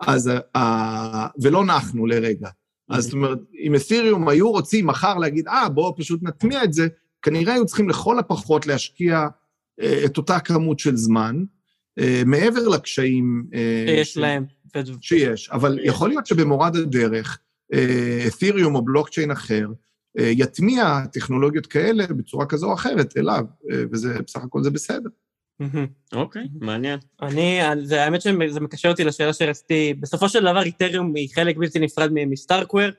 [0.00, 0.30] אז,
[1.42, 2.48] ולא נחנו לרגע.
[2.90, 6.88] אז זאת אומרת, אם את'יריום היו רוצים מחר להגיד, אה, בואו פשוט נטמיע את זה,
[7.22, 9.26] כנראה היו צריכים לכל הפחות להשקיע
[10.04, 11.44] את אותה כמות של זמן,
[12.00, 13.44] uh, מעבר לקשיים...
[13.52, 13.56] Uh,
[13.88, 14.16] שיש ש...
[14.16, 14.44] להם.
[15.00, 17.38] שיש, אבל יכול להיות שבמורד הדרך,
[18.26, 19.66] את'יריום או בלוקצ'יין אחר,
[20.18, 23.44] יטמיע טכנולוגיות כאלה בצורה כזו או אחרת אליו,
[23.92, 25.08] וזה, בסך הכל זה בסדר.
[26.12, 26.98] אוקיי, מעניין.
[27.22, 31.78] אני, זה, האמת שזה מקשר אותי לשאלה שרציתי, בסופו של דבר איתריום היא חלק בלתי
[31.78, 32.90] נפרד מסטארקוור,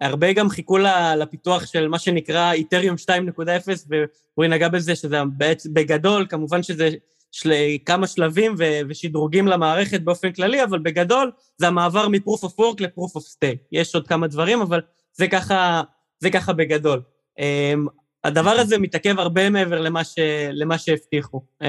[0.00, 0.78] הרבה גם חיכו
[1.16, 3.10] לפיתוח של מה שנקרא איתריום 2.0,
[3.88, 6.90] והוא נגע בזה שזה בעצם, בגדול, כמובן שזה
[7.32, 7.52] של,
[7.86, 13.18] כמה שלבים ו, ושדרוגים למערכת באופן כללי, אבל בגדול זה המעבר מ-proof of work ל-proof
[13.18, 13.56] of stay.
[13.72, 14.80] יש עוד כמה דברים, אבל
[15.12, 15.82] זה ככה,
[16.18, 17.02] זה ככה בגדול.
[17.38, 17.42] Um,
[18.24, 20.18] הדבר הזה מתעכב הרבה מעבר למה, ש,
[20.52, 21.40] למה שהבטיחו.
[21.62, 21.66] Um,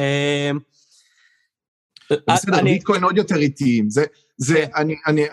[2.29, 2.73] בסדר, אני...
[2.73, 3.89] ביטקוין עוד יותר איטיים.
[3.89, 4.05] זה,
[4.37, 4.71] זה, כן.
[4.75, 5.23] אני, אני,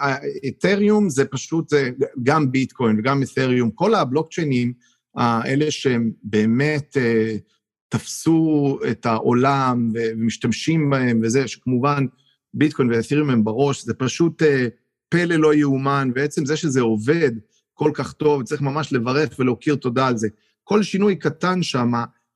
[0.49, 1.91] אתריום זה פשוט, זה
[2.23, 4.73] גם ביטקוין וגם אתריום, כל הבלוקצ'יינים
[5.17, 6.97] האלה שהם באמת...
[6.97, 7.41] Uh,
[7.89, 12.07] תפסו את העולם ומשתמשים בהם וזה, שכמובן
[12.55, 14.67] ביטקוין ואתיריום הם בראש, זה פשוט אה,
[15.09, 17.31] פלא לא יאומן, ועצם זה שזה עובד
[17.75, 20.29] כל כך טוב, צריך ממש לברך ולהכיר תודה על זה.
[20.65, 21.93] כל שינוי קטן שם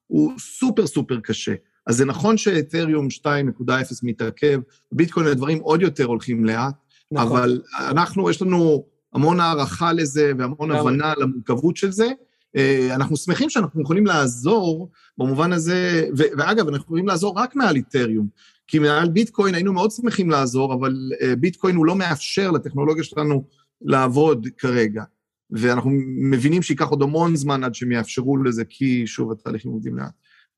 [0.07, 1.55] הוא סופר סופר קשה.
[1.87, 3.71] אז זה נכון שאתריום 2.0
[4.03, 4.61] מתעכב,
[4.92, 6.75] ביטקוין הדברים עוד יותר הולכים לאט,
[7.12, 7.27] נכון.
[7.27, 12.09] אבל אנחנו, יש לנו המון הערכה לזה והמון הבנה למורכבות של זה,
[12.57, 17.77] אה, אנחנו שמחים שאנחנו יכולים לעזור במובן הזה, ו- ואגב, אנחנו יכולים לעזור רק מעל
[17.77, 18.27] איתריום,
[18.66, 23.45] כי מעל ביטקוין היינו מאוד שמחים לעזור, אבל אה, ביטקוין הוא לא מאפשר לטכנולוגיה שלנו
[23.83, 25.03] לעבוד כרגע.
[25.51, 25.90] ואנחנו
[26.31, 30.12] מבינים שייקח עוד המון זמן עד שהם יאפשרו לזה, כי שוב, התהליכים עובדים לאט.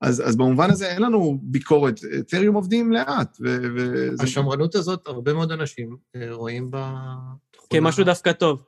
[0.05, 3.37] אז, אז במובן הזה אין לנו ביקורת, אתריום עובדים לאט.
[3.41, 4.23] ו, וזה...
[4.23, 6.95] השמרנות הזאת, הרבה מאוד אנשים אה, רואים בה...
[7.71, 8.63] כמשהו דווקא טוב.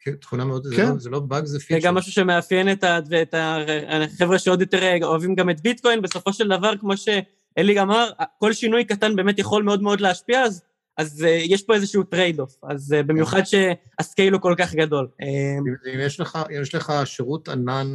[0.00, 0.76] כן, תכונה מאוד, כן.
[0.76, 1.80] זה, לא, זה לא באג, זה פיצ'ר.
[1.80, 6.32] זה גם משהו שמאפיין את, ה, את החבר'ה שעוד יותר אוהבים גם את ביטקוין, בסופו
[6.32, 10.62] של דבר, כמו שאלי אמר, כל שינוי קטן באמת יכול מאוד מאוד להשפיע, אז,
[10.96, 14.74] אז uh, יש פה איזשהו trade off, אז uh, במיוחד שה scale הוא כל כך
[14.74, 15.08] גדול.
[15.22, 17.86] אם, אם, יש לך, אם יש לך שירות ענן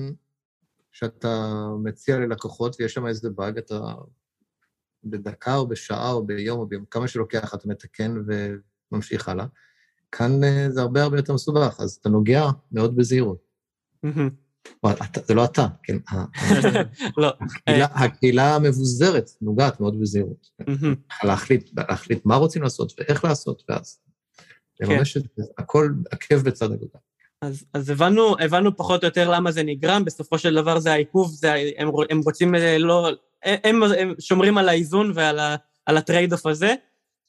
[0.93, 3.93] שאתה מציע ללקוחות ויש שם איזה באג, אתה
[5.03, 8.15] בדקה או בשעה או ביום או ביום, כמה שלוקח אתה מתקן
[8.91, 9.45] וממשיך הלאה.
[10.12, 13.43] כאן אה, זה הרבה הרבה יותר מסובך, אז אתה נוגע מאוד בזהירות.
[15.25, 15.97] זה לא אתה, כן?
[17.17, 17.34] לא.
[17.93, 20.49] הקהילה המבוזרת נוגעת מאוד בזהירות.
[21.89, 23.99] להחליט מה רוצים לעשות ואיך לעשות, ואז
[24.79, 26.99] לממש את זה, הכל עקב בצד אגודל.
[27.43, 31.32] אז, אז הבנו, הבנו פחות או יותר למה זה נגרם, בסופו של דבר זה העיכוב,
[31.32, 33.10] זה, הם, הם רוצים אה, לא...
[33.43, 36.75] הם, הם שומרים על האיזון ועל ה trade-off הזה.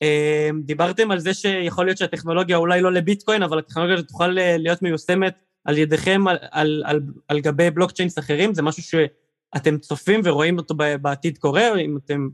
[0.02, 4.56] אמ, דיברתם על זה שיכול להיות שהטכנולוגיה אולי לא לביטקוין, אבל הטכנולוגיה הזאת תוכל אה,
[4.56, 10.20] להיות מיושמת על ידיכם על, על, על, על גבי blockchains אחרים, זה משהו שאתם צופים
[10.24, 12.28] ורואים אותו בעתיד קורה, אם אתם...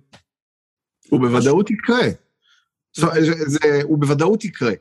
[1.11, 2.03] הוא בוודאות יקרה.
[2.97, 3.07] זה,
[3.47, 4.73] זה, הוא בוודאות יקרה.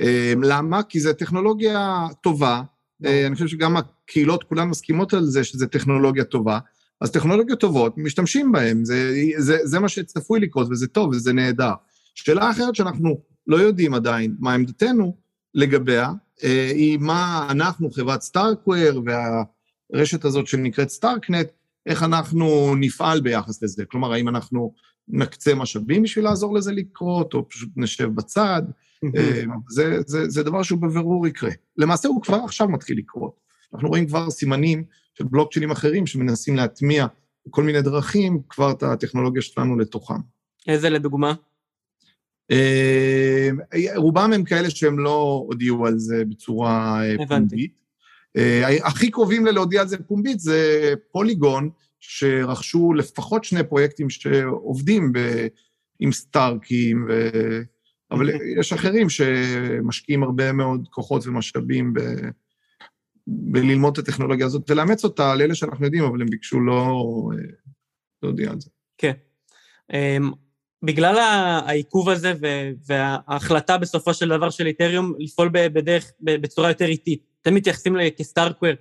[0.00, 0.82] אמ, למה?
[0.82, 2.62] כי זו טכנולוגיה טובה,
[3.04, 6.58] אה, אני חושב שגם הקהילות כולן מסכימות על זה שזו טכנולוגיה טובה,
[7.00, 11.72] אז טכנולוגיות טובות, משתמשים בהן, זה, זה, זה מה שצפוי לקרות, וזה טוב, וזה נהדר.
[12.14, 15.16] שאלה אחרת שאנחנו לא יודעים עדיין מה עמדתנו
[15.54, 16.12] לגביה,
[16.44, 21.48] אה, היא מה אנחנו, חברת סטארקוור והרשת הזאת שנקראת סטארקנט,
[21.86, 23.84] איך אנחנו נפעל ביחס לזה.
[23.84, 24.72] כלומר, האם אנחנו
[25.08, 28.62] נקצה משאבים בשביל לעזור לזה לקרות, או פשוט נשב בצד.
[29.16, 31.50] אה, זה, זה, זה דבר שהוא בבירור יקרה.
[31.76, 33.40] למעשה הוא כבר עכשיו מתחיל לקרות.
[33.74, 34.84] אנחנו רואים כבר סימנים
[35.14, 37.06] של בלוקצ'יינים אחרים שמנסים להטמיע
[37.46, 40.14] בכל מיני דרכים כבר את הטכנולוגיה שלנו לתוכם.
[40.66, 41.34] איזה לדוגמה?
[42.50, 43.50] אה,
[43.96, 47.80] רובם הם כאלה שהם לא הודיעו על זה בצורה אה, פומבית.
[48.36, 55.46] אה, הכי קרובים ללהודיע על זה פומבית זה פוליגון, שרכשו לפחות שני פרויקטים שעובדים ב...
[56.00, 57.30] עם סטארקים, ו...
[58.10, 62.00] אבל יש אחרים שמשקיעים הרבה מאוד כוחות ומשאבים ב...
[63.26, 67.02] בללמוד את הטכנולוגיה הזאת ולאמץ אותה לאלה שאנחנו יודעים, אבל הם ביקשו לא
[68.22, 68.70] להודיע על זה.
[68.98, 69.12] כן.
[69.92, 70.30] אמ,
[70.82, 72.32] בגלל העיכוב הזה
[72.86, 78.72] וההחלטה בסופו של דבר של איתריום לפעול בדרך, בצורה יותר איטית, אתם מתייחסים כסטארקוור,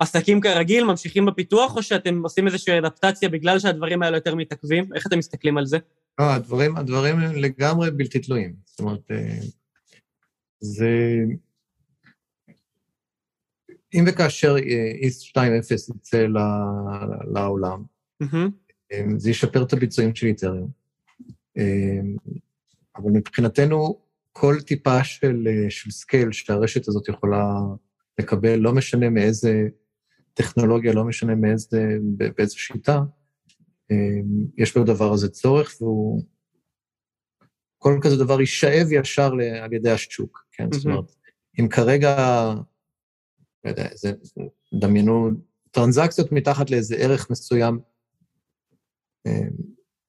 [0.00, 4.88] עסקים כרגיל, ממשיכים בפיתוח, או שאתם עושים איזושהי אדפטציה בגלל שהדברים האלה יותר מתעכבים?
[4.94, 5.78] איך אתם מסתכלים על זה?
[6.18, 8.54] לא, הדברים, הדברים הם לגמרי בלתי תלויים.
[8.64, 9.38] זאת אומרת, אה,
[10.60, 10.90] זה...
[13.94, 14.56] אם וכאשר
[15.02, 15.40] ETH 2.0
[15.96, 16.26] יצא
[17.34, 17.82] לעולם,
[19.16, 20.70] זה ישפר את הביצועים של איתריום.
[22.96, 24.00] אבל מבחינתנו,
[24.32, 27.44] כל טיפה של, של scale שהרשת הזאת יכולה
[28.18, 29.68] לקבל, לא משנה מאיזה
[30.34, 31.96] טכנולוגיה, לא משנה מאיזה,
[32.36, 33.02] באיזה שיטה,
[34.58, 36.22] יש בדבר הזה צורך, והוא...
[37.78, 40.64] כל כזה דבר יישאב ישר על ידי השוק, כן?
[40.64, 40.76] Mm-hmm.
[40.76, 41.12] זאת אומרת,
[41.60, 42.16] אם כרגע,
[43.64, 44.12] לא יודע, זה,
[44.74, 45.30] דמיינו
[45.70, 47.80] טרנזקציות מתחת לאיזה ערך מסוים,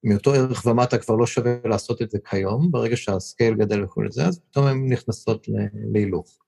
[0.04, 4.26] מאותו ערך ומטה כבר לא שווה לעשות את זה כיום, ברגע שהסקייל גדל וכל זה,
[4.26, 5.48] אז פתאום הן נכנסות
[5.94, 6.40] להילוך.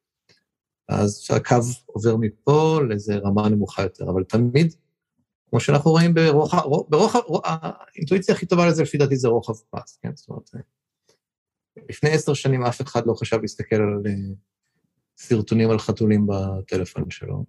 [0.90, 4.74] אז הקו עובר מפה לאיזה רמה נמוכה יותר, אבל תמיד,
[5.54, 10.16] כמו שאנחנו רואים ברוחב, ברוחב, האינטואיציה הכי טובה לזה לפי דעתי זה רוחב פס, כן?
[10.16, 10.50] זאת אומרת,
[11.90, 14.12] לפני עשר שנים אף אחד לא חשב להסתכל על אה,
[15.18, 17.46] סרטונים על חתולים בטלפון שלו.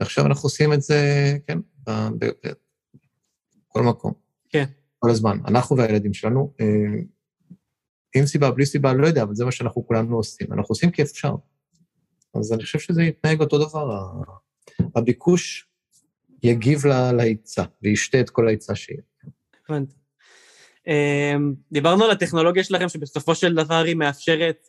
[0.00, 1.58] ועכשיו אנחנו עושים את זה, כן,
[3.68, 4.12] בכל מקום.
[4.48, 4.64] כן.
[4.98, 5.38] כל הזמן.
[5.46, 6.66] אנחנו והילדים שלנו, אה,
[8.16, 10.52] עם סיבה, בלי סיבה, לא יודע, אבל זה מה שאנחנו כולנו עושים.
[10.52, 11.34] אנחנו עושים כי אפשר.
[12.34, 14.12] אז אני חושב שזה יתנהג אותו דבר.
[14.96, 15.71] הביקוש
[16.42, 19.00] יגיב להיצע, וישתה את כל ההיצע שיהיה.
[19.68, 19.94] הבנתי.
[20.86, 24.68] אמ, דיברנו על הטכנולוגיה שלכם, שבסופו של דבר היא מאפשרת,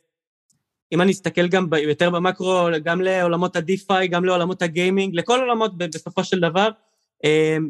[0.92, 6.24] אם אני אסתכל גם יותר במקרו, גם לעולמות ה-DeFi, גם לעולמות הגיימינג, לכל עולמות בסופו
[6.24, 6.70] של דבר,
[7.24, 7.70] אמ,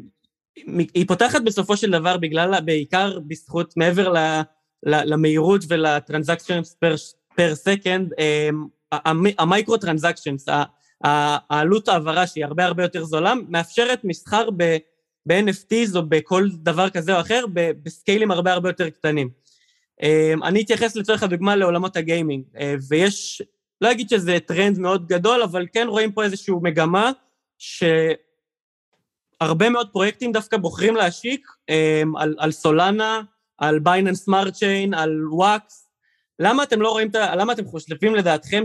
[0.94, 4.18] היא פותחת בסופו של דבר בגלל, בעיקר בזכות, מעבר ל,
[4.84, 6.68] ל, למהירות ולטרנזקציות
[7.36, 8.14] per second,
[8.92, 10.42] המייקרו טרנזקציות,
[11.04, 14.50] העלות העברה שהיא הרבה הרבה יותר זולה, מאפשרת מסחר
[15.28, 17.46] ב-NFTs או בכל דבר כזה או אחר
[17.84, 19.30] בסקיילים הרבה הרבה יותר קטנים.
[20.04, 23.42] אמ, אני אתייחס לצורך הדוגמה לעולמות הגיימינג, אה, ויש,
[23.82, 27.12] לא אגיד שזה טרנד מאוד גדול, אבל כן רואים פה איזושהי מגמה
[27.58, 27.84] ש...
[29.42, 31.74] הרבה מאוד פרויקטים דווקא בוחרים להשיק um,
[32.18, 33.22] על, על Solana,
[33.58, 35.90] על Binance Smart Chain, על WAX.
[36.40, 37.36] למה אתם לא רואים את ה...
[37.36, 38.64] למה אתם חושבים לדעתכם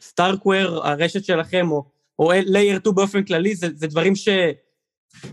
[0.00, 1.84] ש StarkWare, הרשת שלכם, או,
[2.18, 4.28] או layer 2 באופן כללי, זה, זה דברים ש...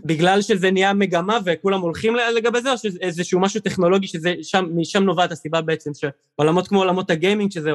[0.04, 4.64] בגלל שזה נהיה מגמה וכולם הולכים לגבי זה, או שזה איזשהו משהו טכנולוגי שזה שם,
[4.74, 7.70] משם נובעת הסיבה בעצם, שעולמות כמו עולמות הגיימינג, שזה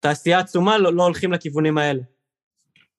[0.00, 2.02] תעשייה עצומה, לא, לא הולכים לכיוונים האלה.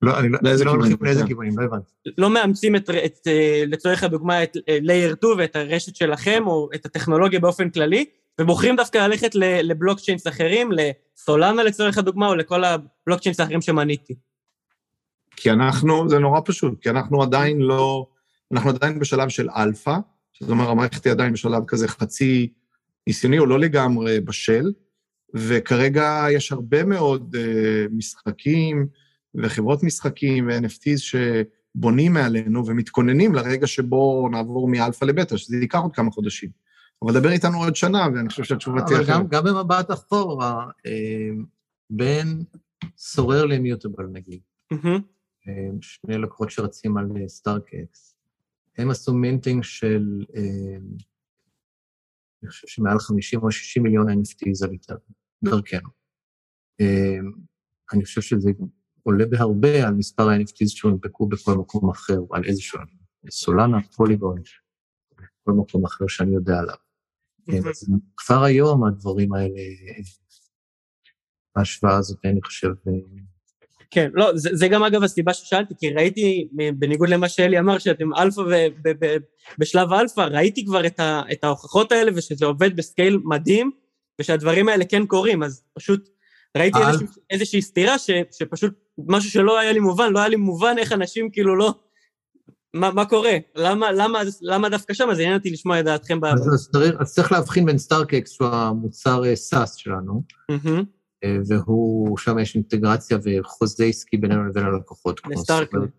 [0.02, 1.92] לא, אני לא, לא הולכים לאיזה כיוונים, לא הבנתי.
[2.18, 6.70] לא מאמצים את, את, אה, לצורך הדוגמה, את layer אה, 2 ואת הרשת שלכם, או
[6.76, 8.06] את הטכנולוגיה באופן כללי,
[8.42, 13.62] ובוחרים דווקא ללכת ל blockchains אחרים, ל Solana לצורך הדוגמה, או לכל ה blockchains האחרים
[13.62, 14.14] שמניתי.
[15.36, 18.08] כי אנחנו, זה נורא פשוט, כי אנחנו עדיין לא,
[18.52, 19.96] אנחנו עדיין בשלב של אלפא,
[20.40, 22.54] זאת אומרת, המערכת היא עדיין בשלב כזה חצי
[23.08, 24.72] ניסיוני, או לא לגמרי בשל,
[25.34, 28.88] וכרגע יש הרבה מאוד uh, משחקים,
[29.36, 36.12] וחברות משחקים ו-NFTs שבונים מעלינו ומתכוננים לרגע שבו נעבור מאלפא לבטא, שזה ייקח עוד כמה
[36.12, 36.63] חודשים.
[37.04, 39.16] אבל דבר איתנו עוד שנה, ואני חושב שהתשובה תהיה אחרת.
[39.16, 41.30] אבל גם במבט אחורה, אה,
[41.90, 42.44] בין
[42.98, 44.42] Sorare ל Immutable נגיד,
[45.48, 48.16] אה, שני לקוחות שרצים על StarkEx,
[48.78, 50.78] הם עשו מינטינג של, אה,
[52.44, 54.98] אני חושב שמעל 50 או 60 מיליון NFTs על איתנו,
[55.44, 55.90] דרכנו.
[57.94, 58.52] אני חושב שזה
[59.04, 62.80] עולה בהרבה על מספר ה-NFTs שהונפקו בכל מקום אחר, על איזשהו,
[63.30, 64.42] סולנה, פוליגון,
[65.44, 66.76] כל מקום אחר שאני יודע עליו.
[67.52, 69.62] כן, אז כבר היום הדברים האלה,
[71.56, 72.68] ההשוואה הזאת, אני חושב...
[72.68, 72.94] אה,
[73.92, 76.48] כן, לא, זה, זה גם אגב הסיבה ששאלתי, כי ראיתי,
[76.80, 78.42] בניגוד למה שאלי אמר, שאתם אלפא
[79.58, 83.72] ובשלב אלפא, ראיתי כבר את, ה, את ההוכחות האלה ושזה עובד ב scale מדהים,
[84.22, 86.10] ושהדברים האלה כן קורים, אז פשוט
[86.58, 86.80] ראיתי.
[86.88, 88.74] איזושה, איזושהי סתירה ש, שפשוט
[89.08, 91.74] משהו שלא היה לי מובן, לא היה לי מובן איך אנשים כאילו לא...
[92.74, 93.38] מה, מה קורה?
[93.56, 95.10] למה, למה, למה דווקא שם?
[95.10, 96.20] אז עניין אותי לשמוע את דעתכם.
[96.20, 96.26] ב...
[96.26, 100.84] אז, אז, צריך, אז צריך להבחין בין StarkEx, שהוא המוצר SaaS אה, שלנו, mm-hmm.
[101.48, 105.22] והוא, שם יש אינטגרציה וחוזה עסקי בינינו לבין הלקוחות.
[105.30, 105.90] ל StarkNet.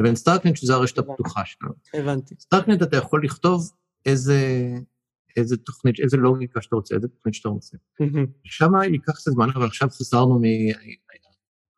[0.00, 1.72] לבין StarkNet, שזו הרשת הפתוחה שלנו.
[1.94, 2.34] הבנתי.
[2.40, 3.70] StarkNet אתה יכול לכתוב
[4.06, 4.38] איזה
[5.36, 7.76] איזה תוכנית, איזה לוגיקה שאתה רוצה, איזה תוכנית שאתה רוצה.
[8.44, 10.40] שם ייקח קצת זמן, אבל עכשיו חזרנו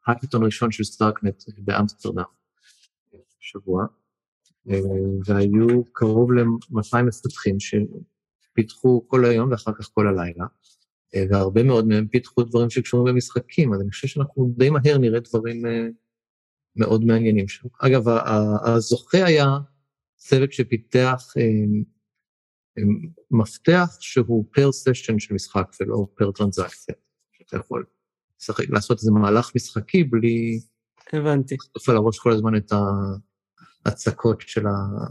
[0.06, 2.22] מהאקטון ראשון של StarkNet באמסטרדם,
[3.40, 3.86] שבוע,
[5.26, 10.46] והיו קרוב ל-200 מפתחים שפיתחו כל היום ואחר כך כל הלילה,
[11.30, 15.66] והרבה מאוד מהם פיתחו דברים שקשורים במשחקים, אז אני חושב שאנחנו די מהר נראה דברים
[15.66, 15.86] אה,
[16.76, 17.68] מאוד מעניינים שם.
[17.78, 18.08] אגב,
[18.64, 19.46] הזוכה היה
[20.16, 21.80] צוות שפיתח אה,
[23.30, 26.94] מפתח שהוא פר סשן של משחק ולא פר טרנזקציה.
[27.46, 27.84] אתה יכול
[28.40, 30.60] לשחק, לעשות איזה מהלך משחקי בלי,
[31.12, 31.54] הבנתי.
[31.54, 32.72] לחטוף על הראש כל הזמן את
[33.86, 34.64] ההצקות של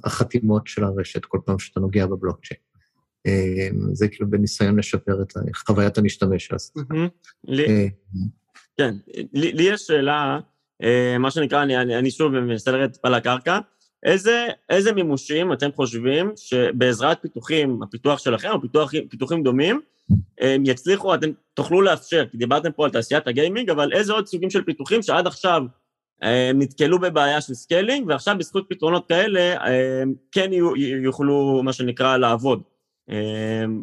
[0.03, 2.59] החתימות של הרשת כל פעם שאתה נוגע בבלוקצ'יין.
[3.27, 5.33] אה, זה כאילו בניסיון לשפר את
[5.67, 6.51] חוויית המשתמש.
[7.49, 7.87] אה,
[8.77, 8.95] כן,
[9.33, 10.39] לי יש שאלה,
[10.83, 13.59] אה, מה שנקרא, אני שוב מנסה לרדת טיפה לקרקע,
[14.03, 19.81] איזה, איזה מימושים אתם חושבים שבעזרת פיתוחים, הפיתוח שלכם, או פיתוח, פיתוחים דומים,
[20.41, 24.27] הם יצליחו, אתם תוכלו לאפשר, כי דיברתם פה על תעשיית ה gaming, אבל איזה עוד
[24.27, 25.61] סוגים של פיתוחים שעד עכשיו
[26.21, 30.49] הם נתקלו בבעיה של scaling, ועכשיו בזכות פתרונות כאלה הם כן
[31.03, 32.61] יוכלו, מה שנקרא, לעבוד.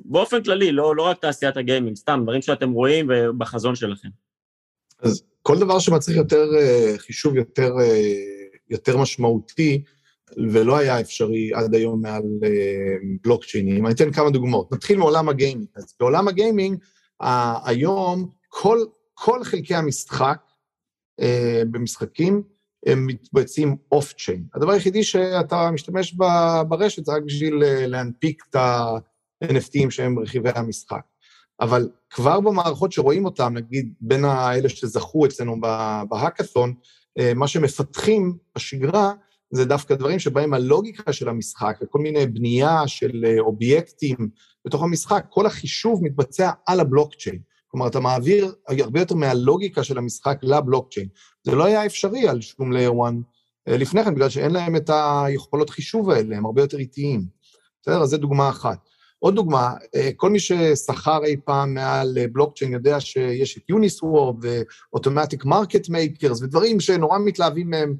[0.04, 4.08] באופן כללי, לא, לא רק תעשיית הגיימינג, סתם, דברים שאתם רואים בחזון שלכם.
[5.02, 8.14] אז כל דבר שמצריך יותר אה, חישוב יותר, אה,
[8.70, 9.82] יותר משמעותי,
[10.52, 12.48] ולא היה אפשרי עד היום מעל אה,
[13.24, 13.86] בלוקצ'יינים.
[13.86, 14.72] אני אתן כמה דוגמאות.
[14.72, 15.66] נתחיל מעולם הגיימינג.
[15.76, 16.78] אז בעולם הגיימינג,
[17.64, 18.78] היום כל,
[19.14, 20.36] כל חלקי המשחק
[21.70, 22.42] במשחקים
[22.86, 24.44] הם מתבצעים אוף צ'יין.
[24.54, 26.12] הדבר היחידי שאתה משתמש
[26.68, 27.54] ברשת זה רק בשביל
[27.86, 31.02] להנפיק את ה-NFTים שהם רכיבי המשחק.
[31.60, 35.60] אבל כבר במערכות שרואים אותם, נגיד בין האלה שזכו אצלנו
[36.08, 36.74] בהאקתון,
[37.18, 39.12] אה, מה שמפתחים בשגרה
[39.50, 44.16] זה דווקא דברים שבהם הלוגיקה של המשחק וכל מיני בנייה של אה, אובייקטים
[44.64, 47.38] בתוך המשחק, כל החישוב מתבצע על הבלוקצ'יין.
[47.72, 51.08] כלומר, אתה מעביר הרבה יותר מהלוגיקה של המשחק לבלוקצ'יין.
[51.44, 53.14] זה לא היה אפשרי על שום layer 1
[53.68, 57.24] אה, לפני כן, בגלל שאין להם את היכולות חישוב האלה, הם הרבה יותר איטיים.
[57.82, 58.02] בסדר?
[58.02, 58.78] אז זו דוגמה אחת.
[59.18, 64.36] עוד דוגמה, אה, כל מי שסחר אי פעם מעל אה, בלוקצ'יין יודע שיש את Uniswap
[64.42, 67.96] ו automatic market makers ודברים שנורא מתלהבים מהם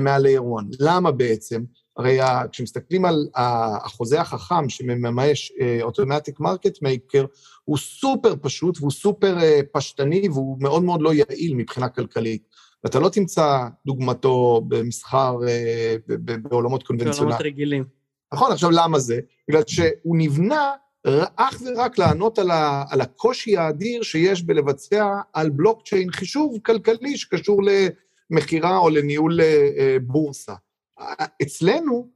[0.00, 0.66] מעל layer 1.
[0.80, 1.62] למה בעצם?
[1.96, 2.18] הרי
[2.52, 7.24] כשמסתכלים על החוזה החכם שמממש automatic market maker,
[7.64, 9.36] הוא סופר פשוט והוא סופר
[9.72, 12.42] פשטני והוא מאוד מאוד לא יעיל מבחינה כלכלית.
[12.84, 15.36] ואתה לא תמצא דוגמתו במסחר,
[16.42, 17.28] בעולמות קונבנציונליים.
[17.28, 17.84] בעולמות רגילים.
[18.32, 19.20] נכון, עכשיו למה זה?
[19.48, 20.72] בגלל שהוא נבנה
[21.36, 27.60] אך ורק לענות על, ה, על הקושי האדיר שיש בלבצע על בלוקצ'יין חישוב כלכלי שקשור
[28.30, 30.54] למכירה או לניהול אה, בורסה.
[31.42, 32.08] אצלנו,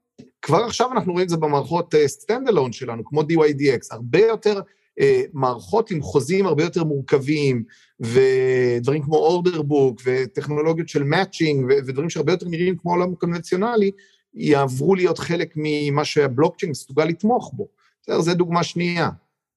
[0.42, 4.60] כבר עכשיו אנחנו רואים את זה במערכות stand uh, alone שלנו, כמו DYDX, הרבה יותר
[4.60, 7.64] uh, מערכות עם חוזים הרבה יותר מורכבים,
[8.00, 13.90] ודברים כמו אורדר בוק, וטכנולוגיות של מאצ'ינג, ודברים שהרבה יותר נראים כמו עולם קונבנציונלי,
[14.34, 17.68] יעברו להיות חלק ממה שהבלוקצ'יין מסוגל לתמוך בו.
[18.02, 19.08] בסדר, זו דוגמה שנייה.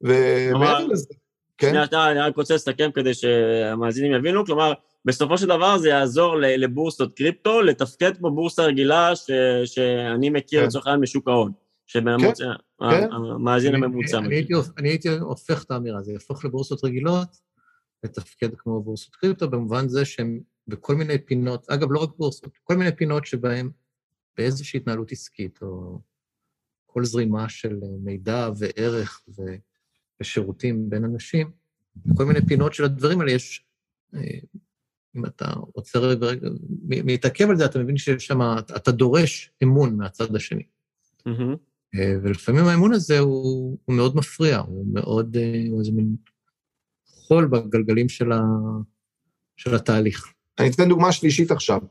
[0.02, 1.14] ומעבר לזה,
[1.58, 1.70] כן?
[1.70, 4.74] שנייה, שנייה, אני רק רוצה לסכם כדי שהמאזינים יבינו, כלומר,
[5.06, 9.32] בסופו של דבר זה יעזור לבורסות קריפטו, לתפקד כמו בורסה רגילה ש,
[9.66, 10.68] שאני מכיר כן.
[10.68, 11.52] לצורך העניין משוק ההון.
[11.86, 13.12] שבממוצע, כן, כן.
[13.12, 14.18] המאזין הממוצע.
[14.18, 14.46] אני, אני,
[14.78, 17.28] אני הייתי הופך את האמירה, זה יהפוך לבורסות רגילות,
[18.04, 22.76] לתפקד כמו בורסות קריפטו, במובן זה שהם בכל מיני פינות, אגב, לא רק בורסות, כל
[22.76, 23.70] מיני פינות שבהן
[24.38, 26.00] באיזושהי התנהלות עסקית, או
[26.86, 29.22] כל זרימה של מידע וערך
[30.24, 31.52] ושירותים בין אנשים,
[32.18, 33.66] כל מיני פינות של הדברים האלה יש,
[34.16, 34.22] אה,
[35.16, 36.28] אם אתה רוצה רגע,
[36.84, 38.40] מתעכב על זה, אתה מבין שיש שם,
[38.76, 40.64] אתה דורש אמון מהצד השני.
[41.28, 41.58] Mm-hmm.
[42.24, 46.16] ולפעמים האמון הזה הוא, הוא מאוד מפריע, הוא מאוד, אה, הוא איזה מין
[47.06, 48.42] חול בגלגלים של, ה,
[49.58, 50.34] של התהליך.
[50.60, 51.82] אני אתן דוגמה שלישית עכשיו.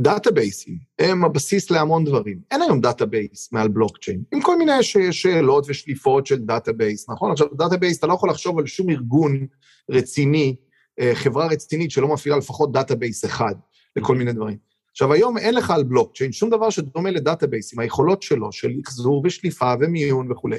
[0.00, 2.38] database־ים הם הבסיס להמון דברים.
[2.50, 7.30] אין היום database מעל בלוקצ'יין, עם כל מיני ש- שאלות ושליפות של database, נכון?
[7.32, 9.46] עכשיו, database, אתה לא יכול לחשוב על שום ארגון
[9.90, 10.56] רציני,
[11.00, 13.54] אה, חברה רצינית שלא מפעילה לפחות database אחד
[13.96, 14.56] לכל מיני דברים.
[14.90, 18.72] עכשיו, היום אין לך על בלוקצ'יין שום דבר שדומה ל database, עם היכולות שלו, של
[18.86, 20.58] אחזור ושליפה ומיון וכולי.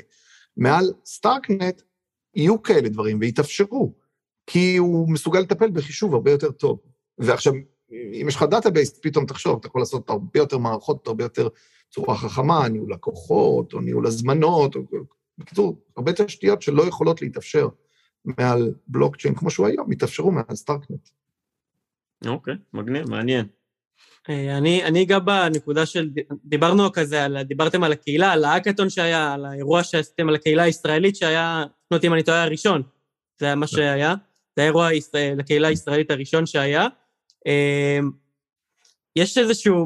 [0.57, 1.81] מעל StarkNet
[2.35, 3.93] יהיו כאלה דברים ויתאפשרו,
[4.47, 6.79] כי הוא מסוגל לטפל בחישוב הרבה יותר טוב.
[7.17, 7.53] ועכשיו,
[8.21, 11.47] אם יש לך database, פתאום תחשוב, אתה יכול לעשות הרבה יותר מערכות, הרבה יותר
[11.89, 14.81] צורה חכמה, ניהול לקוחות, או ניהול הזמנות, או...
[15.37, 17.67] בקיצור, הרבה תשתיות שלא יכולות להתאפשר
[18.25, 21.09] מעל בלוקצ'יין כמו שהוא היום, יתאפשרו מעל StarkNet.
[22.25, 23.45] אוקיי, מגניב, מעניין.
[24.29, 26.09] אה, אני, אני אגע בנקודה של,
[26.45, 31.15] דיברנו כזה, על, דיברתם על הקהילה, על האקתון שהיה, על האירוע שעשיתם על הקהילה הישראלית
[31.15, 32.81] שהיה, תקנו אותי אם אני טועה, הראשון.
[33.39, 33.79] זה היה מה נכון.
[33.79, 34.15] שהיה.
[34.55, 34.89] זה האירוע
[35.37, 36.87] לקהילה הישראלית הראשון שהיה.
[37.45, 38.11] אמ,
[39.15, 39.85] יש איזשהו,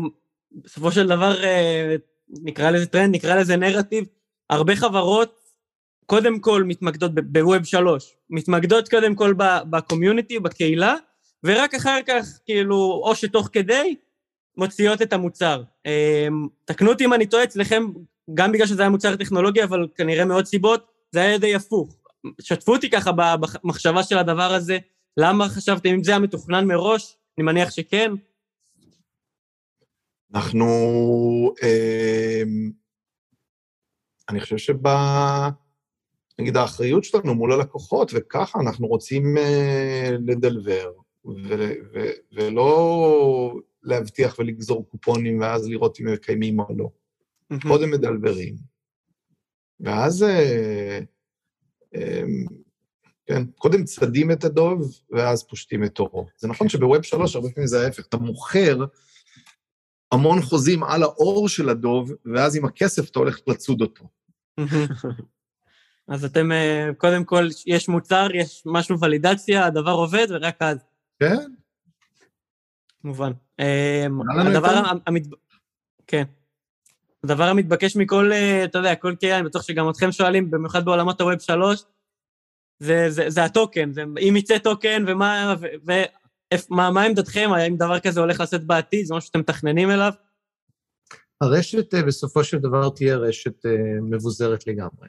[0.52, 1.96] בסופו של דבר, אה,
[2.30, 4.04] נקרא לזה טרנד, נקרא לזה נרטיב,
[4.50, 5.40] הרבה חברות
[6.06, 9.34] קודם כל מתמקדות בווב שלוש, מתמקדות קודם כל
[9.70, 10.96] בקומיוניטי, בקהילה,
[11.44, 13.96] ורק אחר כך, כאילו, או שתוך כדי,
[14.58, 15.64] מוציאות את המוצר.
[15.86, 17.84] אמ, תקנו אותי אם אני טועה אצלכם,
[18.34, 21.98] גם בגלל שזה היה מוצר טכנולוגי, אבל כנראה מעוד סיבות, זה היה די הפוך.
[22.42, 24.78] שתפו אותי ככה במחשבה של הדבר הזה,
[25.18, 28.12] למה חשבתם, אם זה היה מתוכנן מראש, אני מניח שכן.
[30.36, 30.66] אנחנו,
[31.64, 32.44] אה,
[34.30, 34.88] אני חושב שב...
[36.40, 40.92] נגיד האחריות שלנו מול הלקוחות, וככה אנחנו רוצים אה, לדלבר,
[41.26, 46.90] ו- ו- ולא להבטיח ולגזור קופונים ואז לראות אם הם מקיימים או לא.
[47.68, 48.56] קודם מדלברים.
[49.80, 51.00] ואז, אה,
[51.96, 52.24] אה,
[53.28, 56.28] כן, קודם צדים את הדוב, ואז פושטים את תורו.
[56.38, 58.86] זה נכון שבווב שלוש הרבה פעמים זה ההפך, אתה מוכר
[60.12, 64.06] המון חוזים על האור של הדוב, ואז עם הכסף אתה הולך לצוד אותו.
[66.08, 70.78] אז אתם, אה, קודם כל, יש מוצר, יש משהו ולידציה, הדבר עובד, ורק אז.
[71.20, 71.52] כן,
[74.32, 74.82] עלה לנו הדבר.
[76.08, 76.24] כן.
[77.24, 81.22] הדבר המתבקש מכל, אה, אתה יודע, כל קהילה, אני בטוח שגם אתכם שואלים, במיוחד בעולמות
[81.22, 81.84] הווב שלוש,
[82.80, 85.92] זה, זה, זה הטוקן, זה אם יצא טוקן ומה, ו, ו,
[86.70, 90.12] מה, מה עמדתכם, האם דבר כזה הולך לצאת בעתיד, זה משהו שאתם מתכננים אליו?
[91.42, 95.08] הרשת אה, בסופו של דבר תהיה רשת אה, מבוזרת לגמרי,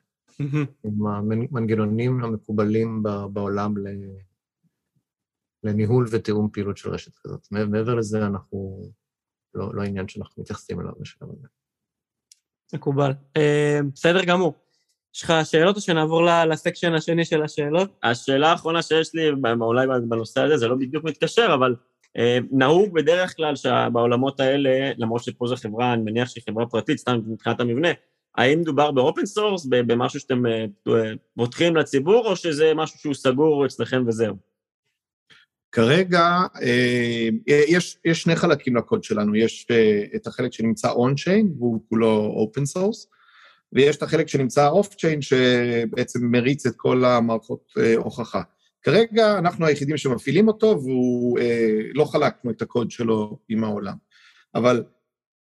[0.85, 3.03] עם המנגנונים המקובלים
[3.33, 4.19] בעולם ל-
[5.65, 7.47] לניהול ותיאום פעילות של רשת כזאת.
[7.51, 8.91] מע- מעבר לזה, אנחנו,
[9.55, 11.49] לא, לא העניין שאנחנו מתייחסים אליו בשלב הזה.
[12.75, 13.11] מקובל.
[13.37, 14.55] אה, בסדר גמור.
[15.15, 17.91] יש לך שאלות או שנעבור ל- לסקשן השני של השאלות?
[18.03, 19.31] השאלה האחרונה שיש לי,
[19.61, 21.75] אולי בנושא הזה, זה לא בדיוק מתקשר, אבל
[22.19, 26.99] אה, נהוג בדרך כלל שבעולמות האלה, למרות שפה זו חברה, אני מניח שהיא חברה פרטית,
[26.99, 27.89] סתם מבחינת המבנה,
[28.37, 33.15] האם מדובר ב open source, במשהו שאתם אה, אה, פותחים לציבור, או שזה משהו שהוא
[33.15, 34.37] סגור אצלכם וזהו?
[35.73, 36.29] כרגע
[36.63, 42.33] אה, יש, יש שני חלקים לקוד שלנו, יש אה, את החלק שנמצא on-chain, והוא כולו
[42.37, 43.09] open source,
[43.73, 48.43] ויש את החלק שנמצא off-chain, שבעצם מריץ את כל המערכות אה, הוכחה.
[48.83, 53.95] כרגע אנחנו היחידים שמפעילים אותו, והוא, אה, לא חלקנו את הקוד שלו עם העולם.
[54.55, 54.85] אבל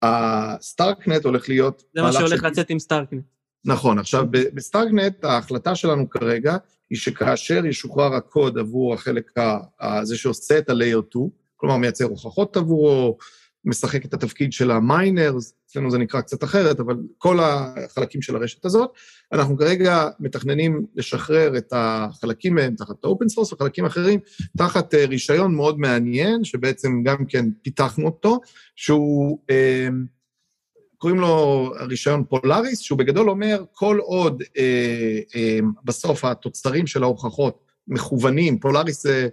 [0.02, 1.82] ה StarkNet הולך להיות...
[1.94, 3.22] זה מה שהולך של- לצאת עם StarkNet.
[3.64, 6.56] נכון, עכשיו ב StarkNet ההחלטה שלנו כרגע
[6.90, 12.04] היא שכאשר ישוחרר הקוד עבור החלק ה- ה- זה שעושה את ה-layer 2, כלומר מייצר
[12.04, 13.18] הוכחות עבורו,
[13.64, 18.36] משחק את התפקיד של ה miners, אצלנו זה נקרא קצת אחרת, אבל כל החלקים של
[18.36, 18.90] הרשת הזאת,
[19.32, 24.20] אנחנו כרגע מתכננים לשחרר את החלקים מהם תחת ה open source, וחלקים אחרים
[24.58, 28.40] תחת אה, רישיון מאוד מעניין, שבעצם גם כן פיתחנו אותו,
[28.76, 29.38] שהוא...
[29.50, 29.88] אה,
[31.00, 37.64] קוראים לו רישיון Polaris, שהוא בגדול אומר, כל עוד אה, אה, בסוף התוצרים של ההוכחות
[37.88, 39.28] מכוונים, Polaris זה אה,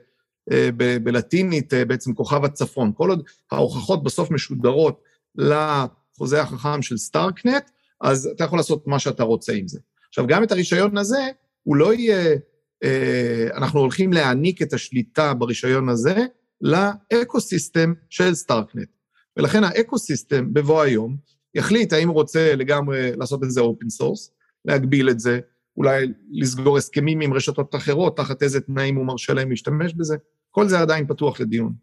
[0.54, 5.02] ב- בלטינית אה, בעצם כוכב הצפון, כל עוד ההוכחות בסוף משודרות
[5.36, 7.70] לחוזה החכם של StarkNet,
[8.02, 9.80] אז אתה יכול לעשות מה שאתה רוצה עם זה.
[10.10, 11.30] עכשיו, גם את הרישיון הזה,
[11.64, 12.36] הוא לא יהיה,
[12.84, 16.26] אה, אנחנו הולכים להעניק את השליטה ברישיון הזה
[16.62, 18.88] ל ecosystem של StarkNet.
[19.38, 21.18] ולכן ה ecosystem בבוא היום
[21.56, 24.32] יחליט האם הוא רוצה לגמרי לעשות את זה open source,
[24.66, 25.40] להגביל את זה,
[25.78, 30.18] אולי לסגור הסכמים עם רשתות אחרות, תחת איזה תנאים הוא מרשה להם להשתמש בזה.
[30.52, 31.74] כל זה עדיין פתוח לדיון.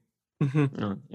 [0.43, 0.47] אה,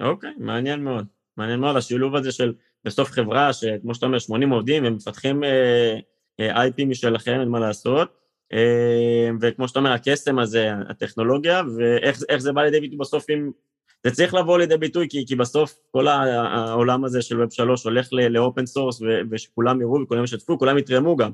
[0.02, 1.06] אוקיי, מעניין מאוד.
[1.38, 2.54] מעניין מאוד השילוב הזה של
[2.86, 6.00] בסוף חברה שכמו שאתה אומר, 80 עובדים, הם מפתחים אה,
[6.40, 8.20] אה, IP משלכם, אין מה לעשות,
[9.42, 13.52] וכמו שאתה אומר, הקסם הזה, הטכנולוגיה, ואיך איך זה בא לידי ביטוי בסוף אם...
[14.04, 18.08] זה צריך לבוא לידי ביטוי, כי, כי בסוף כל העולם הזה של Web שלוש הולך
[18.12, 19.02] ל open source,
[19.32, 21.32] ושכולם יראו וכולם ישתפו, כולם יתרמו גם.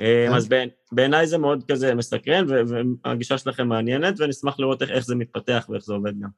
[0.00, 2.46] אה, אז בעיני- בעיניי זה מאוד כזה מסקרן,
[3.04, 6.28] והגישה שלכם מעניינת, ונשמח לראות איך, זה מתפתח ואיך זה עובד גם.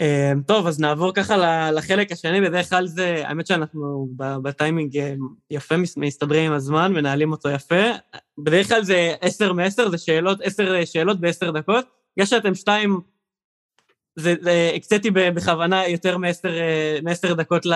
[0.00, 1.36] אה, טוב, אז נעבור ככה
[1.70, 5.14] לחלק השני, בדרך כלל זה, האמת שאנחנו בטיימינג אה,
[5.50, 7.82] יפה מס- מסתדרים עם הזמן, מנהלים אותו יפה.
[8.38, 11.86] בדרך כלל זה עשר מעשר, זה שאלות, עשר שאלות בעשר דקות.
[12.16, 13.00] בגלל שאתם שתיים,
[14.16, 16.48] זה, זה, הקציתי בכוונה יותר מעשר,
[17.28, 17.66] אה, דקות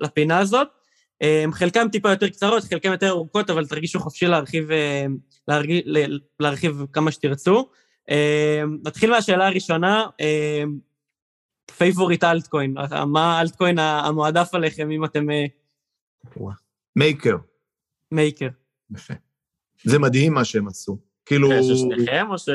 [0.00, 0.68] לפינה הזאת.
[1.22, 5.06] אה, חלקם טיפה יותר קצרות, חלקם יותר ארוכות, אבל תרגישו חופשי להרחיב, אה,
[5.48, 5.82] להרגיש,
[6.40, 7.68] להרחיב כמה שתרצו.
[8.10, 10.64] אה, נתחיל מהשאלה הראשונה, אה,
[11.78, 12.74] favorite altcoin,
[13.06, 15.44] מה ה altcoin המועדף עליכם אם אתם אה,
[16.96, 17.36] מייקר.
[18.12, 18.48] מייקר?
[18.90, 19.14] יפה.
[19.84, 20.98] זה מדהים מה שהם עשו.
[21.26, 21.48] כאילו...
[21.50, 22.48] של שניכם או ש...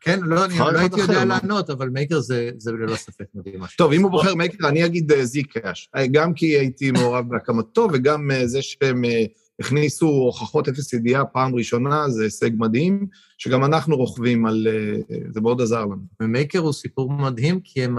[0.00, 1.24] כן, לא, אני לא הייתי יודע?
[1.24, 3.60] לענות, אבל Maker זה זה ללא ספק מדהים.
[3.76, 5.90] טוב, אם הוא בוחר מייקר, אני אגיד זי קאש.
[6.10, 9.24] גם כי הייתי מעורב בהקמתו, וגם אה, זה שהם אה,
[9.60, 13.06] הכניסו הוכחות אפס ידיעה פעם ראשונה, זה הישג מדהים,
[13.38, 14.66] שגם אנחנו רוכבים על...
[14.70, 16.02] אה, זה מאוד עזר לנו.
[16.20, 17.98] ומייקר הוא סיפור מדהים, כי הם,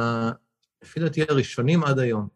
[0.83, 2.27] לפי דעתי, הראשונים עד היום,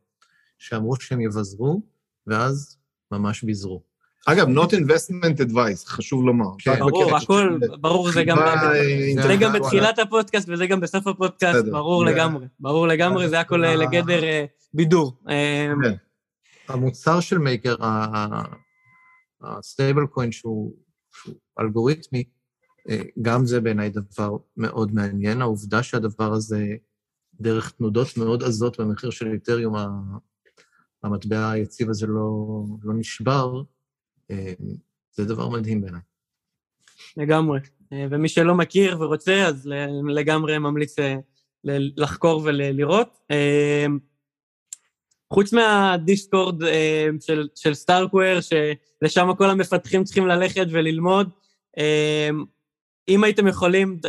[0.59, 1.81] שאמרו שהם יבזרו,
[2.27, 2.77] ואז
[3.11, 3.94] ממש ביזרו.
[4.25, 6.45] אגב, not investment advice, חשוב לומר.
[6.59, 6.79] כן.
[6.79, 8.37] ברור, הכל, ברור, זה גם...
[9.23, 9.35] זה.
[9.39, 11.71] גם בתחילת הפודקאסט וזה גם בסוף הפודקאסט, בסדר.
[11.71, 12.45] ברור לגמרי.
[12.59, 15.17] ברור לגמרי, זה הכל אה, לגדר אה, בידור.
[15.29, 15.95] אה, כן.
[16.67, 17.75] המוצר של Maker,
[19.41, 20.75] ה stablecoin שהוא
[21.13, 22.23] שהוא אלגוריתמי,
[22.89, 25.41] אה, גם זה בעיניי דבר מאוד מעניין.
[25.41, 26.65] העובדה שהדבר הזה,
[27.33, 29.75] דרך תנודות מאוד עזות במחיר של איתריום,
[31.03, 33.61] המטבע היציב הזה לא, לא נשבר,
[35.11, 36.01] זה דבר מדהים בעיניי.
[37.17, 37.59] לגמרי.
[37.93, 39.69] אה, ומי שלא מכיר ורוצה, אז
[40.07, 41.15] לגמרי ממליץ אה,
[41.97, 43.17] לחקור ולראות.
[43.31, 43.85] אה,
[45.33, 51.29] חוץ מהדיסקורד אה, של, של סטארקוור, שלשם כל המפתחים צריכים ללכת וללמוד,
[51.77, 52.29] אה,
[53.09, 53.99] אם הייתם יכולים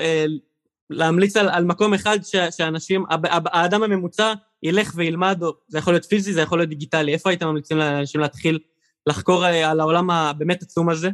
[0.90, 2.18] להמליץ על, על מקום אחד
[2.50, 7.46] שאנשים, האדם הממוצע ילך וילמד, זה יכול להיות פיזי, זה יכול להיות דיגיטלי, איפה הייתם
[7.46, 8.58] ממליצים לאנשים להתחיל
[9.06, 11.08] לחקור אה, על העולם הבאמת עצום הזה?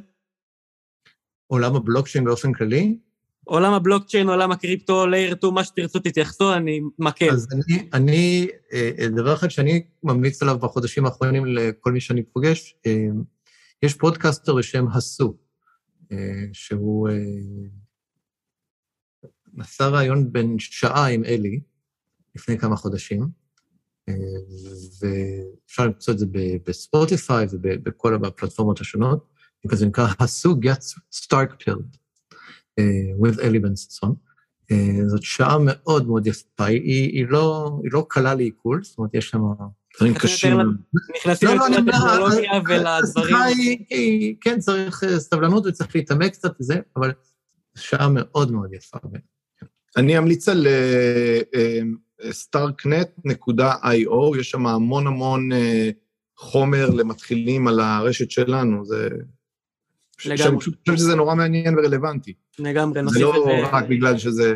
[1.47, 2.99] עולם הבלוקצ'יין באופן כללי,
[3.45, 7.30] עולם הבלוקצ'יין, עולם הקריפטו, layer 2, מה שתרצו תתייחסו, אני מקל.
[7.30, 12.74] אז אני, אני, אה, דבר אחד שאני ממליץ עליו בחודשים האחרונים לכל מי שאני פוגש,
[12.86, 13.07] אה,
[13.82, 15.37] יש פודקאסטר בשם Hasu,
[16.53, 17.09] שהוא
[19.55, 21.61] עשה ראיון בן שעה עם אלי
[22.34, 23.41] לפני כמה חודשים,
[24.11, 29.33] ואפשר למצוא את זה ב- בספוטיפיי ובכל הפלטפורמות השונות,
[29.73, 31.97] זה נקרא הסו gets starkpilled,
[32.79, 32.85] אה,
[33.19, 34.15] with אלי בן ששון.
[34.71, 36.79] אה, זאת שעה מאוד מאוד יפה, היא,
[37.13, 39.41] היא, לא, היא לא קלה לעיכול, זאת אומרת, יש שם...
[39.99, 40.59] דברים קשים.
[41.17, 43.85] נכנסים לא, לא, יותר אני אומר, לטכנולוגיה ה- ולדברים.
[44.41, 47.13] כן, צריך אה, סבלנות וצריך להתעמק קצת וזה, אבל
[47.77, 48.99] שעה מאוד מאוד יפה.
[49.97, 51.81] אני אמליץ על אה,
[52.31, 55.91] starknet.io, יש שם המון המון אה,
[56.37, 59.09] חומר למתחילים על הרשת שלנו, זה...
[60.27, 60.61] לגמרי.
[60.61, 62.33] פשוט חושב שזה נורא מעניין ורלוונטי.
[62.59, 63.77] לגמרי, זה נוסיף לא את זה.
[63.77, 64.55] רק בגלל שזה...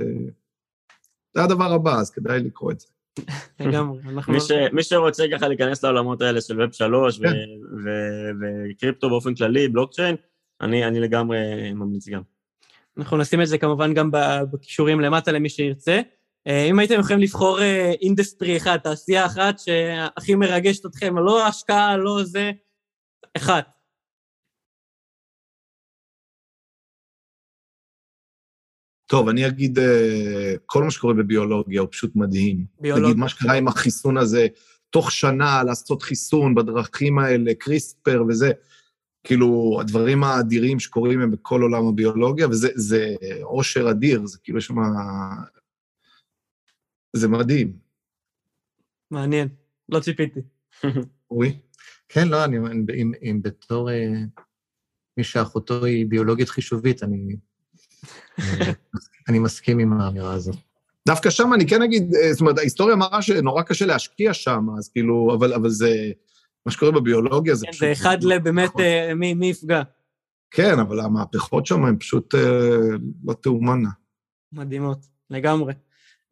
[1.35, 2.87] זה הדבר הבא, אז כדאי לקרוא את זה.
[3.61, 4.33] לגמרי, אנחנו...
[4.33, 7.21] מי, ש, מי שרוצה ככה להיכנס לעולמות האלה של ווב שלוש
[8.71, 10.17] וקריפטו באופן כללי, בלוקצ'יין,
[10.61, 11.39] אני, אני לגמרי
[11.73, 12.23] ממליץ גם.
[12.99, 16.01] אנחנו נשים את זה כמובן גם ב- בקישורים למטה למי שירצה.
[16.47, 21.97] אה, אם הייתם יכולים לבחור אה, industry אחד, תעשייה אחת שהכי מרגשת אתכם, לא השקעה,
[21.97, 22.51] לא זה,
[23.37, 23.63] אחד.
[29.07, 32.65] טוב, אני אגיד, אה, כל מה שקורה בביולוגיה הוא פשוט מדהים.
[32.81, 33.07] ביולוגיה.
[33.07, 34.47] נגיד, מה שקרה עם החיסון הזה,
[34.91, 38.53] תוך שנה לעשות חיסון בדרכים האלה, קריספר וזה,
[39.25, 44.67] כאילו, הדברים האדירים שקורים הם בכל עולם הביולוגיה, וזה זה עושר אדיר, זה כאילו, יש
[44.67, 44.77] שם...
[47.17, 47.73] זה מדהים.
[49.11, 49.49] מעניין,
[49.89, 50.41] לא ציפיתי.
[51.31, 51.59] אורי?
[52.09, 52.57] כן, לא, אני,
[52.95, 54.13] אם, אם בתור אה,
[55.17, 57.37] מי שאחותו היא ביולוגית חישובית, אני,
[58.39, 58.73] אה,
[59.29, 60.57] אני מסכים עם האמירה הזאת.
[61.07, 64.89] דווקא שם אני כן אגיד, אה, זאת אומרת, ההיסטוריה מראה שנורא קשה להשקיע שם, אז
[64.89, 66.11] כאילו, אבל, אבל זה,
[66.67, 67.81] מה שקורה בביולוגיה זה כן, פשוט...
[67.81, 68.83] זה אחד לבאמת, נכון.
[68.83, 69.83] אה, מי מי יפגע.
[70.51, 72.41] כן, אבל המהפכות שם הן פשוט אה,
[73.25, 73.89] לא תאומנה.
[74.53, 74.99] מדהימות,
[75.31, 75.73] לגמרי.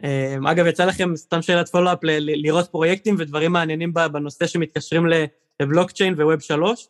[0.04, 4.46] אה, אגב, יצא לכם, סתם שאלת פולו-אפ, ל- ל- לראות פרויקטים ודברים מעניינים ב- בנושא
[4.46, 5.24] שמתקשרים ל-
[5.60, 6.88] לבלוקצ'יין וווב שלוש?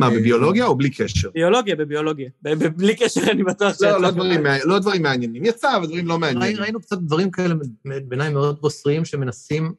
[0.00, 1.30] מה, אה, בביולוגיה או בלי קשר?
[1.30, 2.30] ביולוגיה, בביולוגיה.
[2.76, 4.14] בלי קשר, אני בטוח לא, שיצא לא לכם.
[4.14, 5.44] דברים, לא דברים מעניינים.
[5.44, 6.56] יצא, אבל דברים לא מעניינים.
[6.62, 7.54] ראינו קצת דברים כאלה
[7.84, 9.72] בעיניי מאוד בוסריים שמנסים,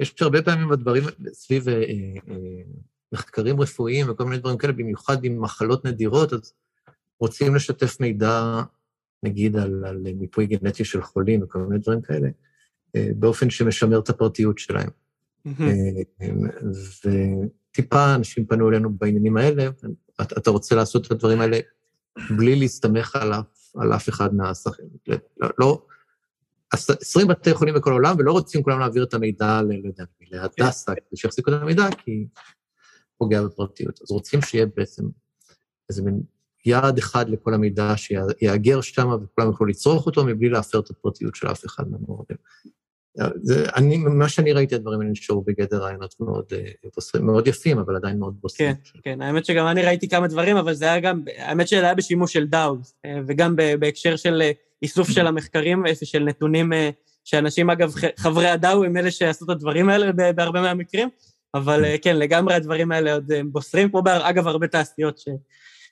[0.00, 1.80] יש הרבה פעמים בדברים סביב אה, אה,
[2.30, 2.34] אה,
[3.12, 6.52] מחקרים רפואיים וכל מיני דברים כאלה, במיוחד עם מחלות נדירות, אז
[7.20, 8.62] רוצים לשתף מידע,
[9.26, 12.28] נגיד, על, על מיפוי גנטי של חולים וכל מיני דברים כאלה,
[12.96, 14.90] אה, באופן שמשמר את הפרטיות שלהם.
[15.44, 15.68] מהמם.
[16.22, 16.28] אה,
[17.04, 19.68] וטיפה אנשים פנו אלינו בעניינים האלה,
[20.22, 21.58] אתה אתה רוצה לעשות את הדברים האלה
[22.38, 24.88] בלי להסתמך על אף, על אף אחד מהשחקנים.
[25.36, 25.86] לא, לא,
[26.72, 30.94] עש- 20 בתי חולים בכל העולם, ולא רוצים כולם להעביר את המידע לא יודע, להדסה,
[30.94, 32.26] כדי שיחזיקו את המידע, כי
[33.18, 34.00] פוגע בפרטיות.
[34.02, 35.04] אז רוצים שיהיה בעצם
[35.90, 36.20] איזה מין
[36.66, 41.48] יעד אחד לכל המידע שיאגר שם, וכולם יוכלו לצרוך אותו מבלי להפר את הפרטיות של
[41.48, 42.36] אף אחד מהמורדים.
[43.42, 47.96] זה, אני, מה שאני ראיתי, הדברים האלה נשארו בגדר רעיונות מאוד, אה, מאוד יפים, אבל
[47.96, 48.74] עדיין מאוד בוסרים.
[49.02, 52.32] כן, האמת שגם אני ראיתי כמה דברים, אבל זה היה גם, האמת שזה היה בשימוש
[52.32, 52.94] של דאוז,
[53.26, 54.50] וגם ב- בהקשר של אה,
[54.82, 56.90] איסוף של המחקרים, אה, של נתונים, אה,
[57.24, 61.08] שאנשים, אגב, חברי הדאו הם אלה שעשו את הדברים האלה בהרבה מהמקרים,
[61.54, 65.28] אבל אה, כן, לגמרי הדברים האלה עוד אה, בוסרים, כמו אגב הרבה תעשיות ש...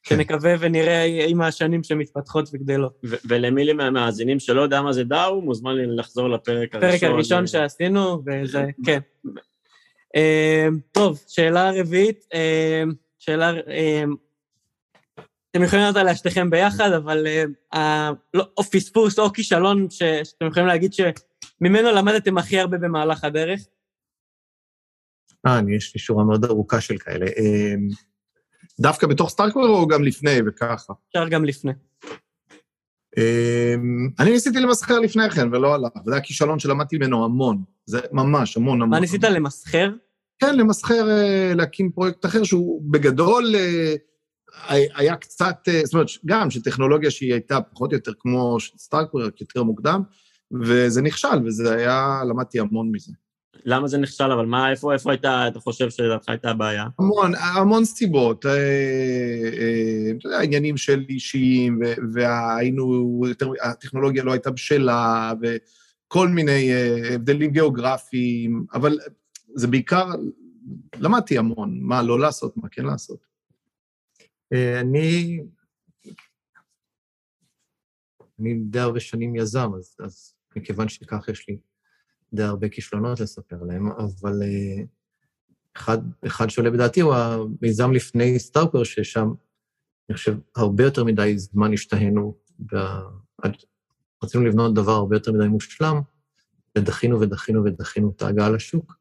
[0.08, 3.02] שנקווה ונראה עם השנים שמתפתחות וגדלות.
[3.28, 6.90] ולמי מהמאזינים שלא יודע מה זה דאו, מוזמן לחזור לפרק הראשון.
[6.90, 8.98] הפרק הראשון שעשינו, וזה, כן.
[10.16, 12.82] אה, טוב, שאלה רביעית, אה,
[13.18, 13.52] שאלה...
[13.68, 14.04] אה,
[15.50, 17.26] אתם יכולים לענות עליה שתיכם ביחד, אבל
[18.34, 23.60] לא, או פספוס או כישלון שאתם יכולים להגיד שממנו למדתם הכי הרבה במהלך הדרך.
[25.46, 27.26] אה, אני, יש לי שורה מאוד ארוכה של כאלה.
[28.80, 30.92] אה, דווקא בתוך סטארקוור או גם לפני וככה?
[31.08, 31.72] אפשר גם לפני.
[33.18, 33.74] אה,
[34.18, 37.62] אני ניסיתי למסחר לפני כן ולא הלך, וזה היה כישלון שלמדתי ממנו המון.
[37.86, 38.90] זה ממש המון המון.
[38.90, 39.90] מה ניסית למסחר?
[40.38, 43.94] כן, למסחר, אה, להקים פרויקט אחר שהוא בגדול אה,
[44.94, 49.62] היה קצת, זאת אומרת, גם שטכנולוגיה שהיא הייתה פחות או יותר כמו סטארקוור, רק יותר
[49.62, 50.02] מוקדם,
[50.62, 53.12] וזה נכשל, וזה היה, למדתי המון מזה.
[53.64, 56.86] למה זה נכשל, אבל מה, איפה, איפה הייתה, אתה חושב שלדעתך הייתה הבעיה?
[56.98, 58.46] המון, המון סיבות.
[60.18, 61.80] אתה יודע, עניינים של אישיים,
[62.12, 66.70] והיינו, יותר, הטכנולוגיה לא הייתה בשלה, וכל מיני
[67.14, 68.98] הבדלים גיאוגרפיים, אבל
[69.54, 70.06] זה בעיקר,
[70.98, 73.26] למדתי המון, מה לא לעשות, מה כן לעשות.
[74.52, 75.40] אני...
[78.40, 81.56] אני די הרבה שנים יזם, אז, אז מכיוון שכך יש לי
[82.34, 84.42] די הרבה כישלונות לספר להם, אבל
[85.76, 89.32] אחד, אחד שעולה בדעתי הוא המיזם לפני סטארקר, ששם,
[90.08, 92.34] אני חושב, הרבה יותר מדי זמן השתהינו,
[94.24, 96.00] רצינו לבנות דבר הרבה יותר מדי מושלם,
[96.78, 98.98] ודחינו ודחינו ודחינו את ההגעה לשוק,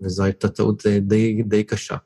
[0.00, 1.96] וזו הייתה טעות די, די קשה.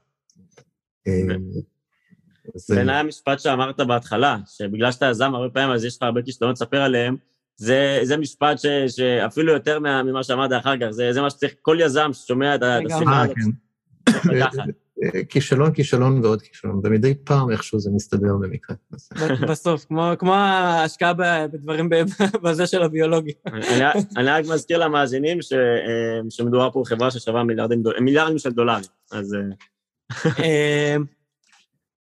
[2.68, 6.80] בעיניי המשפט שאמרת בהתחלה, שבגלל שאתה יזם הרבה פעמים, אז יש לך הרבה כישלונות לספר
[6.82, 7.16] עליהם,
[7.60, 11.76] זה, זה משפט ש, שאפילו יותר ממה שאמרת אחר כך, זה, זה מה שצריך, כל
[11.80, 13.36] יזם ששומע את השיחה הזאת,
[14.24, 14.64] לקחת.
[15.28, 18.76] כישלון, כישלון ועוד כישלון, ומדי פעם איכשהו זה מסתדר במקרה.
[19.48, 21.88] בסוף, כמו, כמו ההשקעה בדברים
[22.42, 23.32] בזה של הביולוגי.
[24.16, 25.38] אני רק מזכיר למאזינים
[26.30, 29.36] שמדובר פה בחברה ששווה מיליארדים, מיליארדים של דולרים, אז...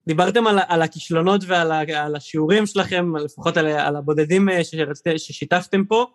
[0.08, 6.06] דיברתם על, על הכישלונות ועל על השיעורים שלכם, לפחות על, על הבודדים שרצית, ששיתפתם פה.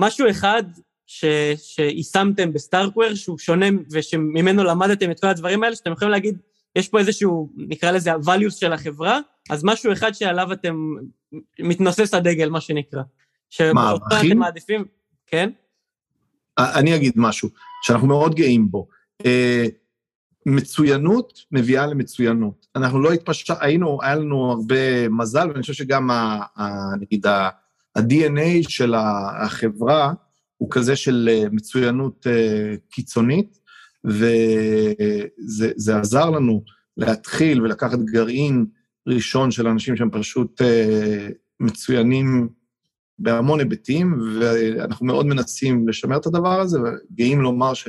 [0.00, 0.62] משהו אחד
[1.06, 1.24] ש,
[1.56, 6.38] שיישמתם בסטארקוור שהוא שונה ושממנו למדתם את כל הדברים האלה, שאתם יכולים להגיד,
[6.76, 9.20] יש פה איזשהו, נקרא לזה ה-values של החברה,
[9.50, 10.76] אז משהו אחד שעליו אתם,
[11.58, 13.02] מתנוסס הדגל, מה שנקרא.
[13.74, 14.38] מה, ערכים?
[14.38, 14.84] מעדיפים,
[15.26, 15.50] כן?
[16.58, 17.48] אני אגיד משהו
[17.82, 18.88] שאנחנו מאוד גאים בו.
[20.48, 22.66] מצוינות מביאה למצוינות.
[22.76, 23.56] אנחנו לא התפשט...
[23.60, 30.12] היינו, היה לנו הרבה מזל, ואני חושב שגם, ה, ה, נגיד, ה-DNA של החברה
[30.56, 32.26] הוא כזה של מצוינות
[32.90, 33.58] קיצונית,
[34.04, 36.62] וזה עזר לנו
[36.96, 38.66] להתחיל ולקחת גרעין
[39.06, 40.62] ראשון של אנשים שהם פשוט
[41.60, 42.48] מצוינים
[43.18, 47.88] בהמון היבטים, ואנחנו מאוד מנסים לשמר את הדבר הזה, וגאים לומר ש...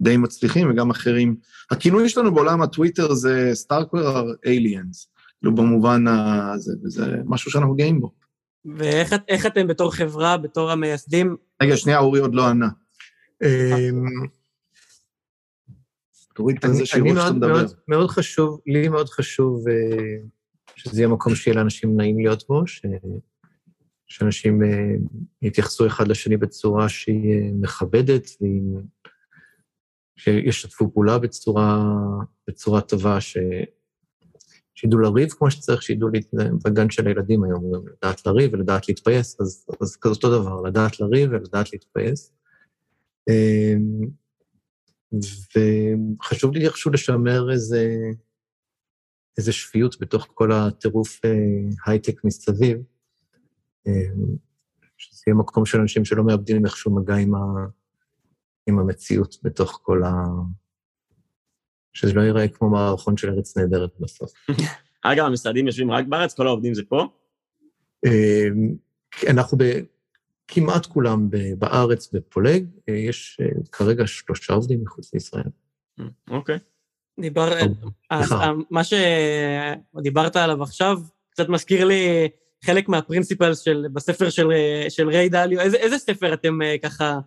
[0.00, 1.36] די מצליחים, וגם אחרים.
[1.70, 8.12] הכינוי שלנו בעולם הטוויטר זה סטארקוור אליאנס, כאילו במובן הזה, וזה משהו שאנחנו גאים בו.
[8.76, 11.36] ואיך אתם בתור חברה, בתור המייסדים?
[11.62, 12.68] רגע, שנייה, אורי עוד לא ענה.
[16.34, 17.64] תוריד את זה שיראו שאתה מדבר.
[17.88, 19.64] מאוד חשוב, לי מאוד חשוב
[20.76, 22.62] שזה יהיה מקום שיהיה לאנשים נעים להיות בו,
[24.06, 24.60] שאנשים
[25.42, 28.62] יתייחסו אחד לשני בצורה שהיא מכבדת והיא
[30.22, 31.82] שישתפו פעולה בצורה,
[32.48, 33.36] בצורה טובה, ש...
[34.74, 36.08] שידעו לריב כמו שצריך, שידעו
[36.64, 41.30] בגן של הילדים היום, לדעת לריב ולדעת להתפייס, אז, אז כזה אותו דבר, לדעת לריב
[41.32, 42.32] ולדעת להתפייס.
[43.28, 44.08] אמ,
[46.20, 47.96] וחשוב לי איכשהו לשמר איזה,
[49.38, 51.30] איזה שפיות בתוך כל הטירוף אה,
[51.86, 52.78] הייטק מסביב,
[53.86, 54.36] אמ,
[54.96, 57.38] שזה יהיה מקום של אנשים שלא מאבדים איכשהו מגע עם ה...
[58.66, 60.10] עם המציאות בתוך כל ה...
[61.92, 64.32] שזה לא ייראה כמו מערכון של ארץ נהדרת בסוף.
[65.02, 66.34] אגב, המשרדים יושבים רק בארץ?
[66.34, 67.06] כל העובדים זה פה?
[68.06, 68.74] אמ,
[69.28, 69.64] אנחנו ב...
[70.48, 75.44] כמעט כולם בארץ, בפולג, יש אה, כרגע שלושה עובדים מחוץ לישראל.
[76.30, 76.58] אוקיי.
[77.20, 77.52] דיבר...
[78.70, 80.98] מה שדיברת עליו עכשיו,
[81.30, 82.28] קצת מזכיר לי
[82.64, 84.46] חלק מהפרינסיפלס של, בספר של,
[84.88, 85.60] של ריי דליו.
[85.60, 87.18] איזה, איזה ספר אתם אה, ככה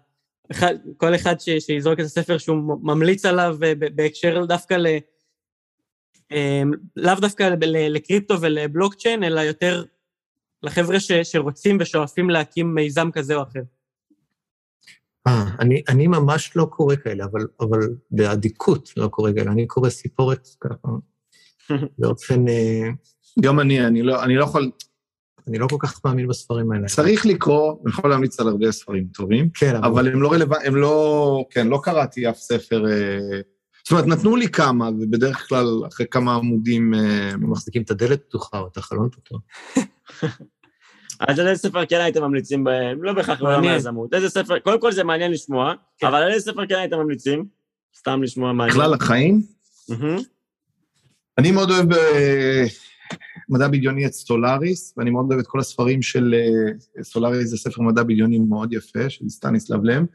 [0.52, 4.88] אחד, כל אחד ש, שיזרוק את הספר שהוא ממליץ עליו אה, בהקשר דווקא ל...
[6.32, 9.84] אמ, לאו דווקא לקריפטו ולבלוקצ'יין, אלא יותר
[10.64, 13.62] לחבר'ה ש, שרוצים ושואפים להקים מיזם כזה או אחר.
[15.28, 17.80] אה, אני, אני ממש לא קורא כאלה, אבל, אבל
[18.12, 19.52] באדיקות לא קורא כאלה.
[19.52, 20.88] אני קורא סיפורת ככה,
[22.00, 22.48] באופן...
[22.48, 22.90] אה,
[23.42, 24.72] גם אני, אני לא, אני לא יכול...
[25.48, 26.88] אני לא כל כך מאמין בספרים האלה.
[26.88, 30.82] צריך לקרוא, אני יכול להמליץ על הרבה ספרים טובים, כן, אבל הם לא רלוונטיים, הם
[30.82, 33.42] לא, כן, לא קראתי אף ספר, אה,
[33.84, 36.94] זאת אומרת, נתנו לי כמה, ובדרך כלל אחרי כמה עמודים...
[36.94, 39.42] אה, הם מחזיקים את הדלת פתוחה או את החלון פתוח.
[41.20, 43.04] אז על איזה ספר כן הייתם ממליצים בהם?
[43.04, 43.74] לא בהכרח בעולם מעניין.
[43.74, 44.14] היזמות.
[44.14, 46.08] איזה ספר, קודם כל זה מעניין לשמוע, כן.
[46.08, 47.46] אבל על איזה ספר כן הייתם ממליצים?
[47.98, 48.78] סתם לשמוע מעניין.
[48.78, 49.42] בכלל החיים.
[51.38, 52.66] אני מאוד אוהב אה,
[53.50, 57.82] מדע בדיוני את סולאריס, ואני מאוד אוהב את כל הספרים של אה, סולאריס, זה ספר
[57.82, 60.06] מדע בדיוני מאוד יפה, של סטניסלב לם,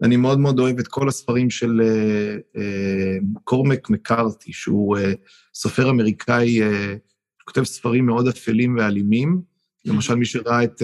[0.00, 4.98] ואני מאוד מאוד אוהב את כל הספרים של אה, אה, קורמק מקארתי, שהוא
[5.54, 6.60] סופר אמריקאי,
[7.44, 9.42] כותב ספרים מאוד אפלים ואלימים.
[9.84, 10.82] למשל, מי שראה את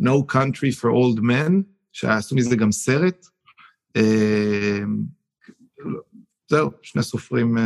[0.00, 1.52] No Country for Old Men,
[1.92, 3.26] שעשו מזה גם סרט.
[6.50, 7.58] זהו, שני סופרים,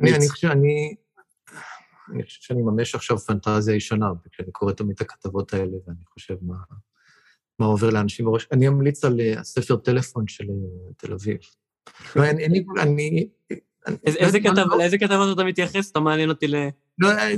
[0.00, 0.94] אני חושב, אני...
[2.14, 6.34] אני חושב שאני ממש עכשיו פנטזיה ישנה, כשאני קורא תמיד את הכתבות האלה, ואני חושב
[6.42, 6.56] מה,
[7.58, 8.48] מה עובר לאנשים בראש.
[8.52, 11.36] אני אמליץ על אה, הספר טלפון של אה, תל אביב.
[12.16, 12.64] לא, אין לי...
[12.80, 13.28] אני...
[14.06, 15.90] איזה- איזה כתב- לא- לאיזה כתבות אתה מתייחס?
[15.90, 16.54] אתה מעניין אותי ל...
[16.98, 17.34] לא, אה,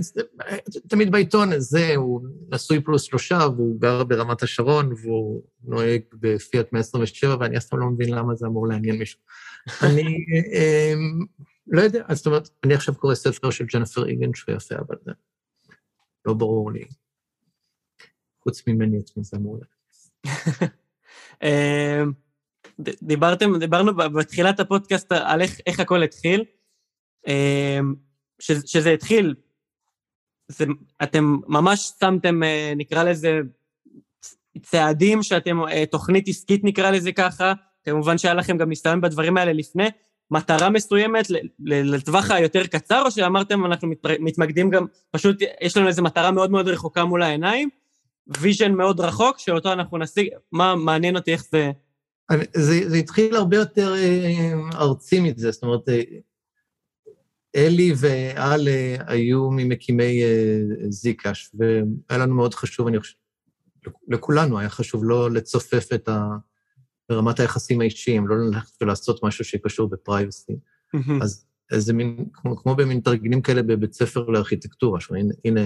[0.88, 2.20] תמיד בעיתון הזה, הוא
[2.54, 7.86] נשוי פלוס שלושה, והוא גר ברמת השרון, והוא נוהג בפיאט 127, ואני אף פעם לא
[7.86, 9.18] מבין למה זה אמור לעניין מישהו.
[9.82, 10.02] אני
[11.66, 14.96] לא יודע, אז זאת אומרת, אני עכשיו קורא ספר של ג'נפר איגן שהוא יפה, אבל
[15.04, 15.12] זה
[16.24, 16.84] לא ברור לי.
[18.42, 19.58] חוץ ממני את מי זה אמור
[23.02, 26.44] דיברתם, דיברנו בתחילת הפודקאסט על איך, איך הכל התחיל.
[27.28, 27.78] אה,
[28.38, 29.34] ש, התחיל,
[30.48, 30.64] זה,
[31.02, 33.40] אתם ממש שמתם, אה, נקרא לזה,
[34.62, 37.52] צעדים שאתם, אה, תוכנית עסקית נקרא לזה ככה,
[37.84, 39.88] כמובן שהיה לכם גם ניסיון בדברים האלה לפני,
[40.30, 41.26] מטרה מסוימת
[41.64, 43.88] לטווח היותר קצר, או שאמרתם אנחנו
[44.20, 47.68] מתמקדים גם, פשוט יש לנו איזו מטרה מאוד מאוד רחוקה מול העיניים,
[48.40, 51.70] vision מאוד רחוק, שאותו אנחנו נשיג, מה מעניין אותי איך זה...
[52.30, 56.02] אני- זה, זה התחיל הרבה יותר אה, ארצי מזה, זאת אומרת, אה,
[57.56, 58.68] אלי ואל
[59.06, 63.14] היו ממקימי אה, Zcash, והיה לנו מאוד חשוב, אני חושב,
[64.08, 66.28] לכולנו היה חשוב לא לצופף את ה...
[67.10, 70.52] ברמת היחסים האישיים, לא ללכת ולעשות משהו שקשור בפרייבסי.
[71.22, 75.60] אז איזה מין, כמו, כמו במין תרגילים כאלה בבית ספר לארכיטקטורה, שהנה, הנה,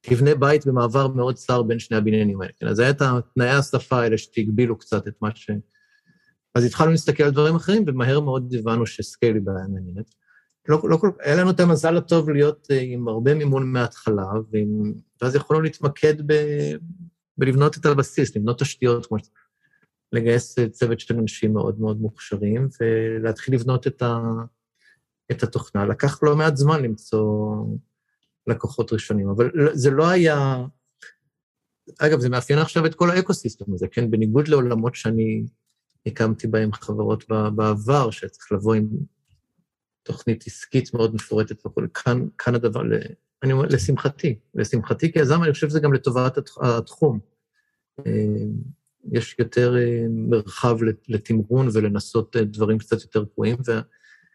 [0.00, 2.52] תבנה בית במעבר מאוד צר בין שני הבניינים האלה.
[2.60, 3.02] כן, אז היה את
[3.34, 5.50] תנאי השפה האלה שהגבילו קצת את מה ש...
[6.54, 10.14] אז התחלנו להסתכל על דברים אחרים, ומהר מאוד הבנו שסקייל היא בעיה מעניינת.
[10.68, 11.10] לא, לא כל...
[11.20, 14.92] היה לנו את המזל הטוב להיות אה, עם הרבה מימון מההתחלה, ועם...
[15.22, 16.34] ואז יכולנו להתמקד ב...
[17.38, 19.22] בלבנות את הבסיס, לבנות תשתיות, כמו ש...
[20.16, 24.18] לגייס אה, צוות של אנשים מאוד מאוד מוכשרים, ולהתחיל לבנות את, ה...
[25.30, 25.86] את התוכנה.
[25.86, 27.56] לקח לא מעט זמן למצוא
[28.46, 30.56] לקוחות ראשונים, אבל לא- זה לא היה...
[31.98, 34.10] אגב, זה מאפיין עכשיו את כל האקוסיסטם הזה, כן?
[34.10, 35.44] בניגוד לעולמות שאני
[36.06, 38.88] הקמתי בהם חברות בעבר, שצריך לבוא עם
[40.02, 42.82] תוכנית עסקית מאוד מפורטת וכו', כאן, כאן הדבר,
[43.42, 47.18] אני אומר, לשמחתי, לשמחתי כיזם, אני חושב שזה גם לטובת הת- התחום.
[49.12, 53.56] יש יותר אה, מרחב לת- לתמרון ולנסות אה, דברים קצת יותר פרועים,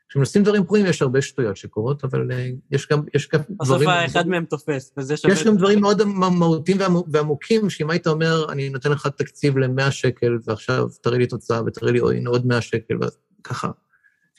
[0.08, 3.90] וכשמנסים דברים פרועים יש הרבה שטויות שקורות, אבל אה, יש גם, יש גם בסוף דברים...
[3.90, 5.34] האחד מהם תופס, וזה שווה...
[5.34, 9.92] יש גם דברים מאוד מהותיים ועמו- ועמוקים, שאם היית אומר, אני נותן לך תקציב ל-100
[9.92, 12.96] שקל, ועכשיו תראה לי תוצאה, ותראה לי "אוי, הנה עוד 100 שקל,
[13.42, 13.70] וככה.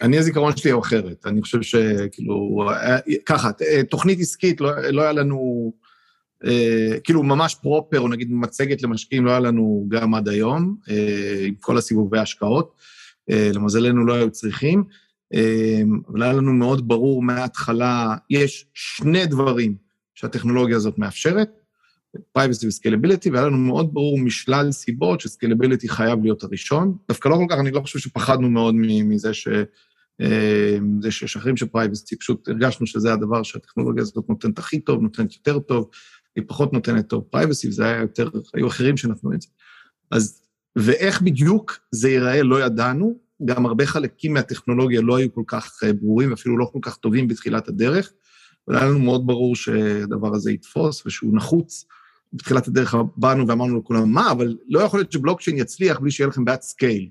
[0.02, 1.26] אני, הזיכרון שלי הוא אחרת.
[1.26, 2.62] אני חושב שכאילו,
[3.26, 3.50] ככה,
[3.90, 5.72] תוכנית עסקית, לא, לא היה לנו,
[6.46, 11.44] אה, כאילו ממש פרופר, או נגיד מצגת למשקיעים, לא היה לנו גם עד היום, אה,
[11.46, 12.74] עם כל הסיבובי ההשקעות.
[13.30, 14.84] אה, למזלנו לא היו צריכים,
[15.34, 19.74] אה, אבל היה לנו מאוד ברור מההתחלה, יש שני דברים
[20.14, 21.48] שהטכנולוגיה הזאת מאפשרת,
[22.38, 26.96] privacy וסקלביליטי, והיה לנו מאוד ברור משלל סיבות שסקלביליטי חייב להיות הראשון.
[27.08, 29.48] דווקא לא כל כך, אני לא חושב שפחדנו מאוד מזה ש...
[30.20, 35.02] אה, זה שיש אחרים של privacy, פשוט הרגשנו שזה הדבר שהטכנולוגיה הזאת נותנת הכי טוב,
[35.02, 35.88] נותנת יותר טוב,
[36.36, 39.48] היא פחות נותנת טוב privacy, וזה היה יותר, היו אחרים שנתנו את זה.
[40.10, 40.42] אז,
[40.76, 45.92] ואיך בדיוק זה ייראה לא ידענו, גם הרבה חלקים מהטכנולוגיה לא היו כל כך אה,
[45.92, 48.12] ברורים, אפילו לא כל כך טובים בתחילת הדרך,
[48.68, 51.86] אבל היה לנו מאוד ברור שהדבר הזה יתפוס ושהוא נחוץ.
[52.32, 56.44] בתחילת הדרך באנו ואמרנו לכולם, מה, אבל לא יכול להיות שבלוקצ'יין יצליח בלי שיהיה לכם
[56.44, 57.08] בעיית scale.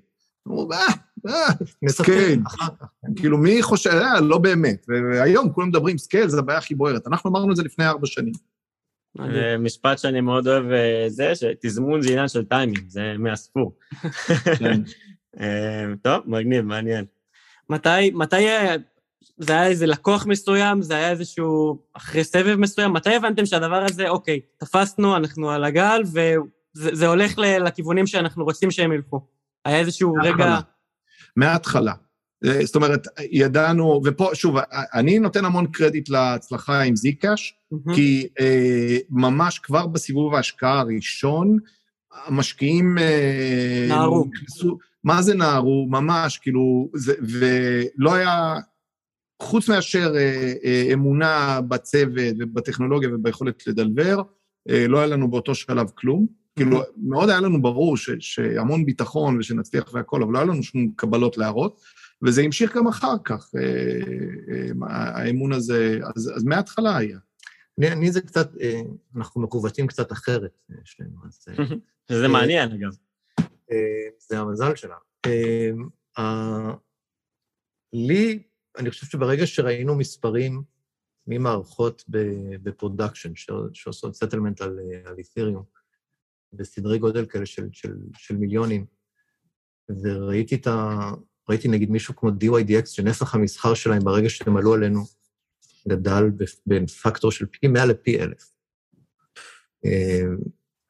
[0.47, 0.79] אמרו, אה,
[1.27, 2.41] אה, scale.
[2.47, 2.87] אחר כך.
[3.15, 4.85] כאילו, מי חושב, אה, לא באמת.
[4.87, 7.07] והיום כולם מדברים, scale זה הבעיה הכי בוערת.
[7.07, 8.33] אנחנו אמרנו את זה לפני ארבע שנים.
[9.59, 13.77] משפט שאני מאוד אוהב, אה, זה, שתזמון זה עניין של טיימינג, זה מהספור.
[14.59, 14.81] כן.
[15.39, 17.05] אה, טוב, מגניב, מעניין.
[17.69, 18.75] מתי, מתי, אה,
[19.37, 24.09] זה היה איזה לקוח מסוים, זה היה איזשהו, אחרי סבב מסוים, מתי הבנתם שהדבר הזה,
[24.09, 26.01] אוקיי, תפסנו, אנחנו על הגל,
[26.75, 29.27] וזה הולך לכיוונים שאנחנו רוצים שהם ילכו?
[29.65, 30.59] היה איזשהו רגע...
[31.35, 31.93] מההתחלה.
[32.45, 34.55] אה, זאת אומרת, ידענו, ופה, שוב,
[34.93, 37.95] אני נותן המון קרדיט להצלחה עם זיקאש, mm-hmm.
[37.95, 41.57] כי אה, ממש כבר בסיבוב ההשקעה הראשון,
[42.25, 42.97] המשקיעים...
[42.97, 44.25] אה, נערו.
[44.33, 45.87] נכנסו, מה זה נערו?
[45.89, 48.55] ממש, כאילו, זה, ולא היה,
[49.41, 54.21] חוץ מאשר אה, אה, אמונה בצוות ובטכנולוגיה וביכולת לדלבר,
[54.69, 56.41] אה, לא היה לנו באותו שלב כלום.
[56.55, 60.91] כאילו, מאוד היה לנו ברור ש, שהמון ביטחון ושנצליח והכול, אבל לא היה לנו שום
[60.95, 61.81] קבלות להראות,
[62.25, 63.61] וזה המשיך גם אחר כך, אה,
[64.53, 67.19] אה, האמון הזה, אז, אז מההתחלה היה.
[67.79, 68.81] אני, אני זה קצת, אה,
[69.15, 71.45] אנחנו מכוותים קצת אחרת, שנינו, אז...
[72.21, 72.91] זה מעניין, אגב.
[74.17, 74.95] זה המזל שלנו.
[77.93, 78.43] לי,
[78.77, 80.63] אני חושב שברגע שראינו מספרים
[81.27, 82.03] ממערכות
[82.63, 83.31] ב production,
[83.73, 84.79] שעושות settlement על
[85.17, 85.63] אית'ריום,
[86.53, 88.85] בסדרי גודל כאלה של, של, של מיליונים,
[90.03, 91.11] וראיתי את ה...
[91.51, 95.03] ראיתי נגיד מישהו כמו DYDX, שנפח המסחר שלהם ברגע שהם עלו עלינו,
[95.87, 96.23] גדל
[96.65, 98.51] בין פקטור של פי 100 לפי 1,000.
[99.85, 100.23] אה,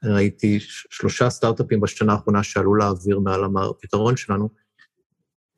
[0.04, 0.60] ראיתי
[0.90, 4.50] שלושה סטארט-אפים בשנה האחרונה שעלו לאוויר מעל הפתרון שלנו,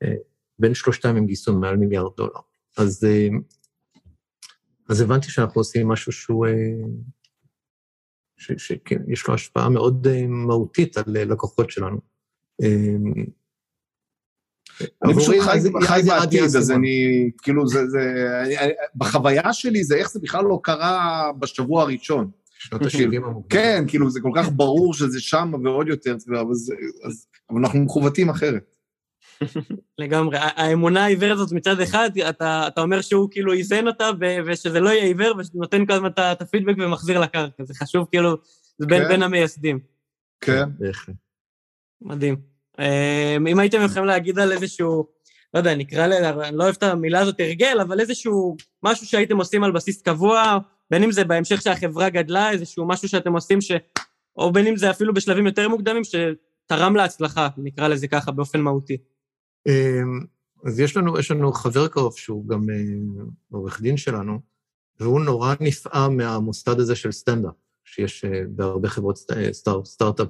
[0.03, 0.15] אה,
[0.59, 2.39] בין שלושתם הם גייסו מעל מיליארד דולר.
[2.77, 3.27] אז, אה,
[4.89, 6.47] אז הבנתי שאנחנו עושים משהו שהוא
[8.37, 12.01] שיש לו השפעה מאוד מהותית על לקוחות שלנו.
[15.03, 15.35] אני פשוט
[15.81, 17.99] חי בעתיד, אז אני, כאילו, זה, זה,
[18.95, 22.29] בחוויה שלי זה איך זה בכלל לא קרה בשבוע הראשון.
[22.59, 23.49] שנות ה-70 המוקדם.
[23.49, 26.15] כן, כאילו, זה כל כך ברור שזה שם ועוד יותר,
[27.49, 28.75] אבל אנחנו מכוותים אחרת.
[29.99, 30.37] לגמרי.
[30.39, 34.09] האמונה העיוורת הזאת מצד אחד, אתה, אתה אומר שהוא כאילו איזן אותה,
[34.45, 37.63] ושזה לא יהיה עיוור, ונותן כל הזמן את הפידבק ומחזיר לקרקע.
[37.63, 38.37] זה חשוב, כאילו,
[38.77, 39.07] זה בין, כן.
[39.07, 39.79] בין המייסדים.
[40.41, 40.69] כן.
[42.01, 42.52] מדהים.
[42.79, 45.07] אמ, אם הייתם יכולים להגיד על איזשהו,
[45.53, 46.13] לא יודע, נקרא ל...
[46.13, 50.57] אני לא אוהב את המילה הזאת הרגל, אבל איזשהו משהו שהייתם עושים על בסיס קבוע,
[50.91, 53.71] בין אם זה בהמשך שהחברה גדלה, איזשהו משהו שאתם עושים ש...
[54.37, 58.97] או בין אם זה אפילו בשלבים יותר מוקדמים, שתרם להצלחה, נקרא לזה ככה, באופן מהותי.
[59.67, 60.19] אמ,
[60.65, 62.75] אז יש לנו, יש לנו חבר קרוב שהוא גם אה,
[63.51, 64.39] עורך דין שלנו,
[64.99, 67.53] והוא נורא נפעם מהמוסד הזה של סטנדאפ,
[67.83, 69.17] שיש אה, בהרבה חברות
[69.51, 70.27] סטאר, סטארט-אפ,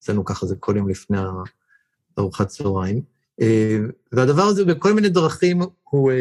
[0.00, 1.18] אצלנו ככה זה כל יום לפני
[2.18, 3.02] ארוחת צהריים.
[3.40, 3.78] אה,
[4.12, 6.12] והדבר הזה בכל מיני דרכים הוא,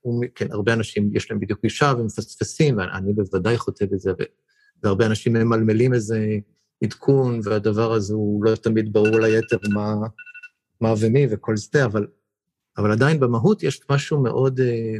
[0.00, 4.12] הוא, כן, הרבה אנשים יש להם בדיוק גישה ומפספסים, ואני בוודאי חוטא בזה,
[4.82, 6.38] והרבה אנשים ממלמלים איזה
[6.84, 9.94] עדכון, והדבר הזה הוא לא תמיד ברור ליתר מה,
[10.80, 12.06] מה ומי וכל זה, אבל,
[12.78, 14.98] אבל עדיין במהות יש משהו מאוד אה,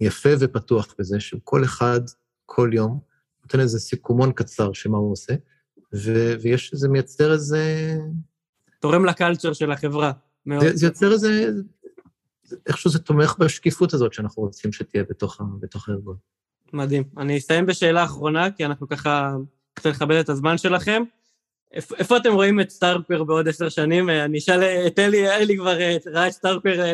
[0.00, 2.00] יפה ופתוח בזה, שכל אחד,
[2.46, 3.00] כל יום,
[3.42, 5.34] נותן איזה סיכומון קצר של מה הוא עושה,
[5.94, 7.94] ו, ויש איזה, מייצר איזה...
[8.80, 10.12] תורם לקלצ'ר של החברה.
[10.46, 10.64] מאוד.
[10.64, 11.50] זה, זה יוצר איזה...
[12.66, 16.16] איכשהו זה תומך בשקיפות הזאת שאנחנו רוצים שתהיה בתוך, בתוך הארגון.
[16.72, 17.04] מדהים.
[17.18, 19.34] אני אסיים בשאלה אחרונה, כי אנחנו ככה
[19.78, 21.02] רוצה לכבד את הזמן שלכם.
[21.72, 24.10] איפה אתם רואים את סטארקוור בעוד עשר שנים?
[24.10, 26.92] אני אשאל את אלי, אלי כבר אה, ראה את סטארקוור אה,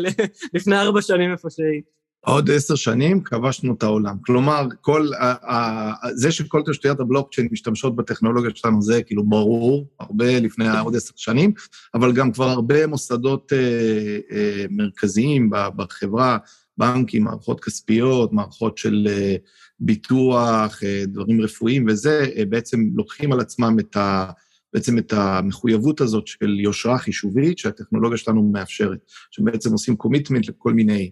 [0.54, 1.82] לפני ארבע שנים איפה שהיא.
[2.20, 4.16] עוד עשר שנים כבשנו את העולם.
[4.20, 10.40] כלומר, כל, ה, ה, זה שכל תשתיות הבלוקצ'יין משתמשות בטכנולוגיה שלנו זה כאילו ברור, הרבה
[10.40, 11.52] לפני עוד עשר שנים,
[11.94, 16.38] אבל גם כבר הרבה מוסדות אה, אה, מרכזיים בחברה,
[16.78, 19.36] בנקים, מערכות כספיות, מערכות של אה,
[19.80, 24.30] ביטוח, אה, דברים רפואיים וזה, אה, בעצם לוקחים על עצמם את ה...
[24.74, 28.98] בעצם את המחויבות הזאת של יושרה חישובית שהטכנולוגיה שלנו מאפשרת,
[29.30, 31.10] שבעצם עושים קומיטמנט לכל מיני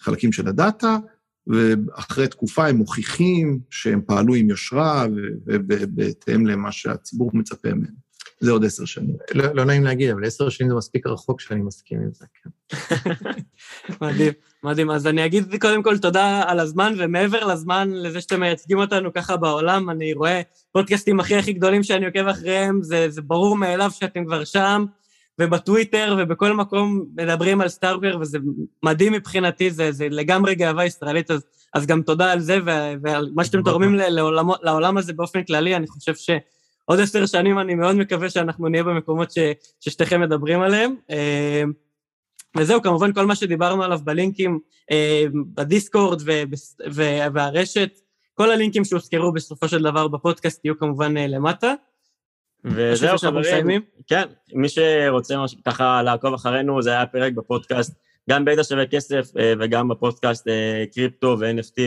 [0.00, 0.96] חלקים של הדאטה,
[1.46, 5.06] ואחרי תקופה הם מוכיחים שהם פעלו עם יושרה
[5.46, 8.04] ובהתאם למה שהציבור מצפה מהם.
[8.40, 9.16] זה עוד עשר שנים.
[9.34, 12.50] לא, לא נעים להגיד, אבל עשר שנים זה מספיק רחוק שאני מסכים עם זה, כן.
[14.02, 14.32] מדהים,
[14.62, 14.90] מדהים.
[14.90, 19.36] אז אני אגיד קודם כל תודה על הזמן, ומעבר לזמן, לזה שאתם מייצגים אותנו ככה
[19.36, 20.42] בעולם, אני רואה
[20.72, 24.84] פודקאסטים הכי הכי גדולים שאני עוקב אחריהם, זה, זה ברור מאליו שאתם כבר שם,
[25.40, 28.38] ובטוויטר ובכל מקום מדברים על סטארבר, וזה
[28.82, 32.58] מדהים מבחינתי, זה, זה לגמרי גאווה ישראלית, אז, אז גם תודה על זה
[33.02, 36.30] ועל מה שאתם תורמים לעולם, לעולם הזה באופן כללי, אני חושב ש...
[36.84, 39.38] עוד עשר שנים אני מאוד מקווה שאנחנו נהיה במקומות ש,
[39.80, 40.94] ששתיכם מדברים עליהם.
[41.10, 41.62] אה,
[42.56, 44.58] וזהו, כמובן כל מה שדיברנו עליו בלינקים,
[44.90, 46.22] אה, בדיסקורד
[47.32, 47.90] והרשת,
[48.34, 51.74] כל הלינקים שהוזכרו בסופו של דבר בפודקאסט יהיו כמובן אה, למטה.
[52.64, 55.34] וזהו חברים, כן, מי שרוצה
[55.64, 57.94] ככה לעקוב אחרינו, זה היה פרק בפודקאסט
[58.30, 60.48] גם בידע שווה כסף וגם בפודקאסט
[60.94, 61.80] קריפטו ו-NFT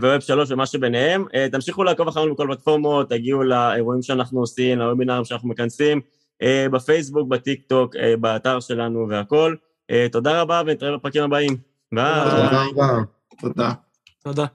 [0.00, 1.24] וווב שלוש ומה שביניהם.
[1.52, 6.00] תמשיכו לעקוב אחרינו בכל פלטפורמות, תגיעו לאירועים שאנחנו עושים, לוובינרים שאנחנו מכנסים,
[6.44, 9.56] בפייסבוק, בטיק טוק, באתר שלנו והכול.
[10.12, 11.56] תודה רבה ונתראה בפרקים הבאים.
[11.92, 12.24] ביי.
[12.24, 12.98] תודה רבה.
[13.40, 13.72] תודה.
[14.22, 14.46] תודה.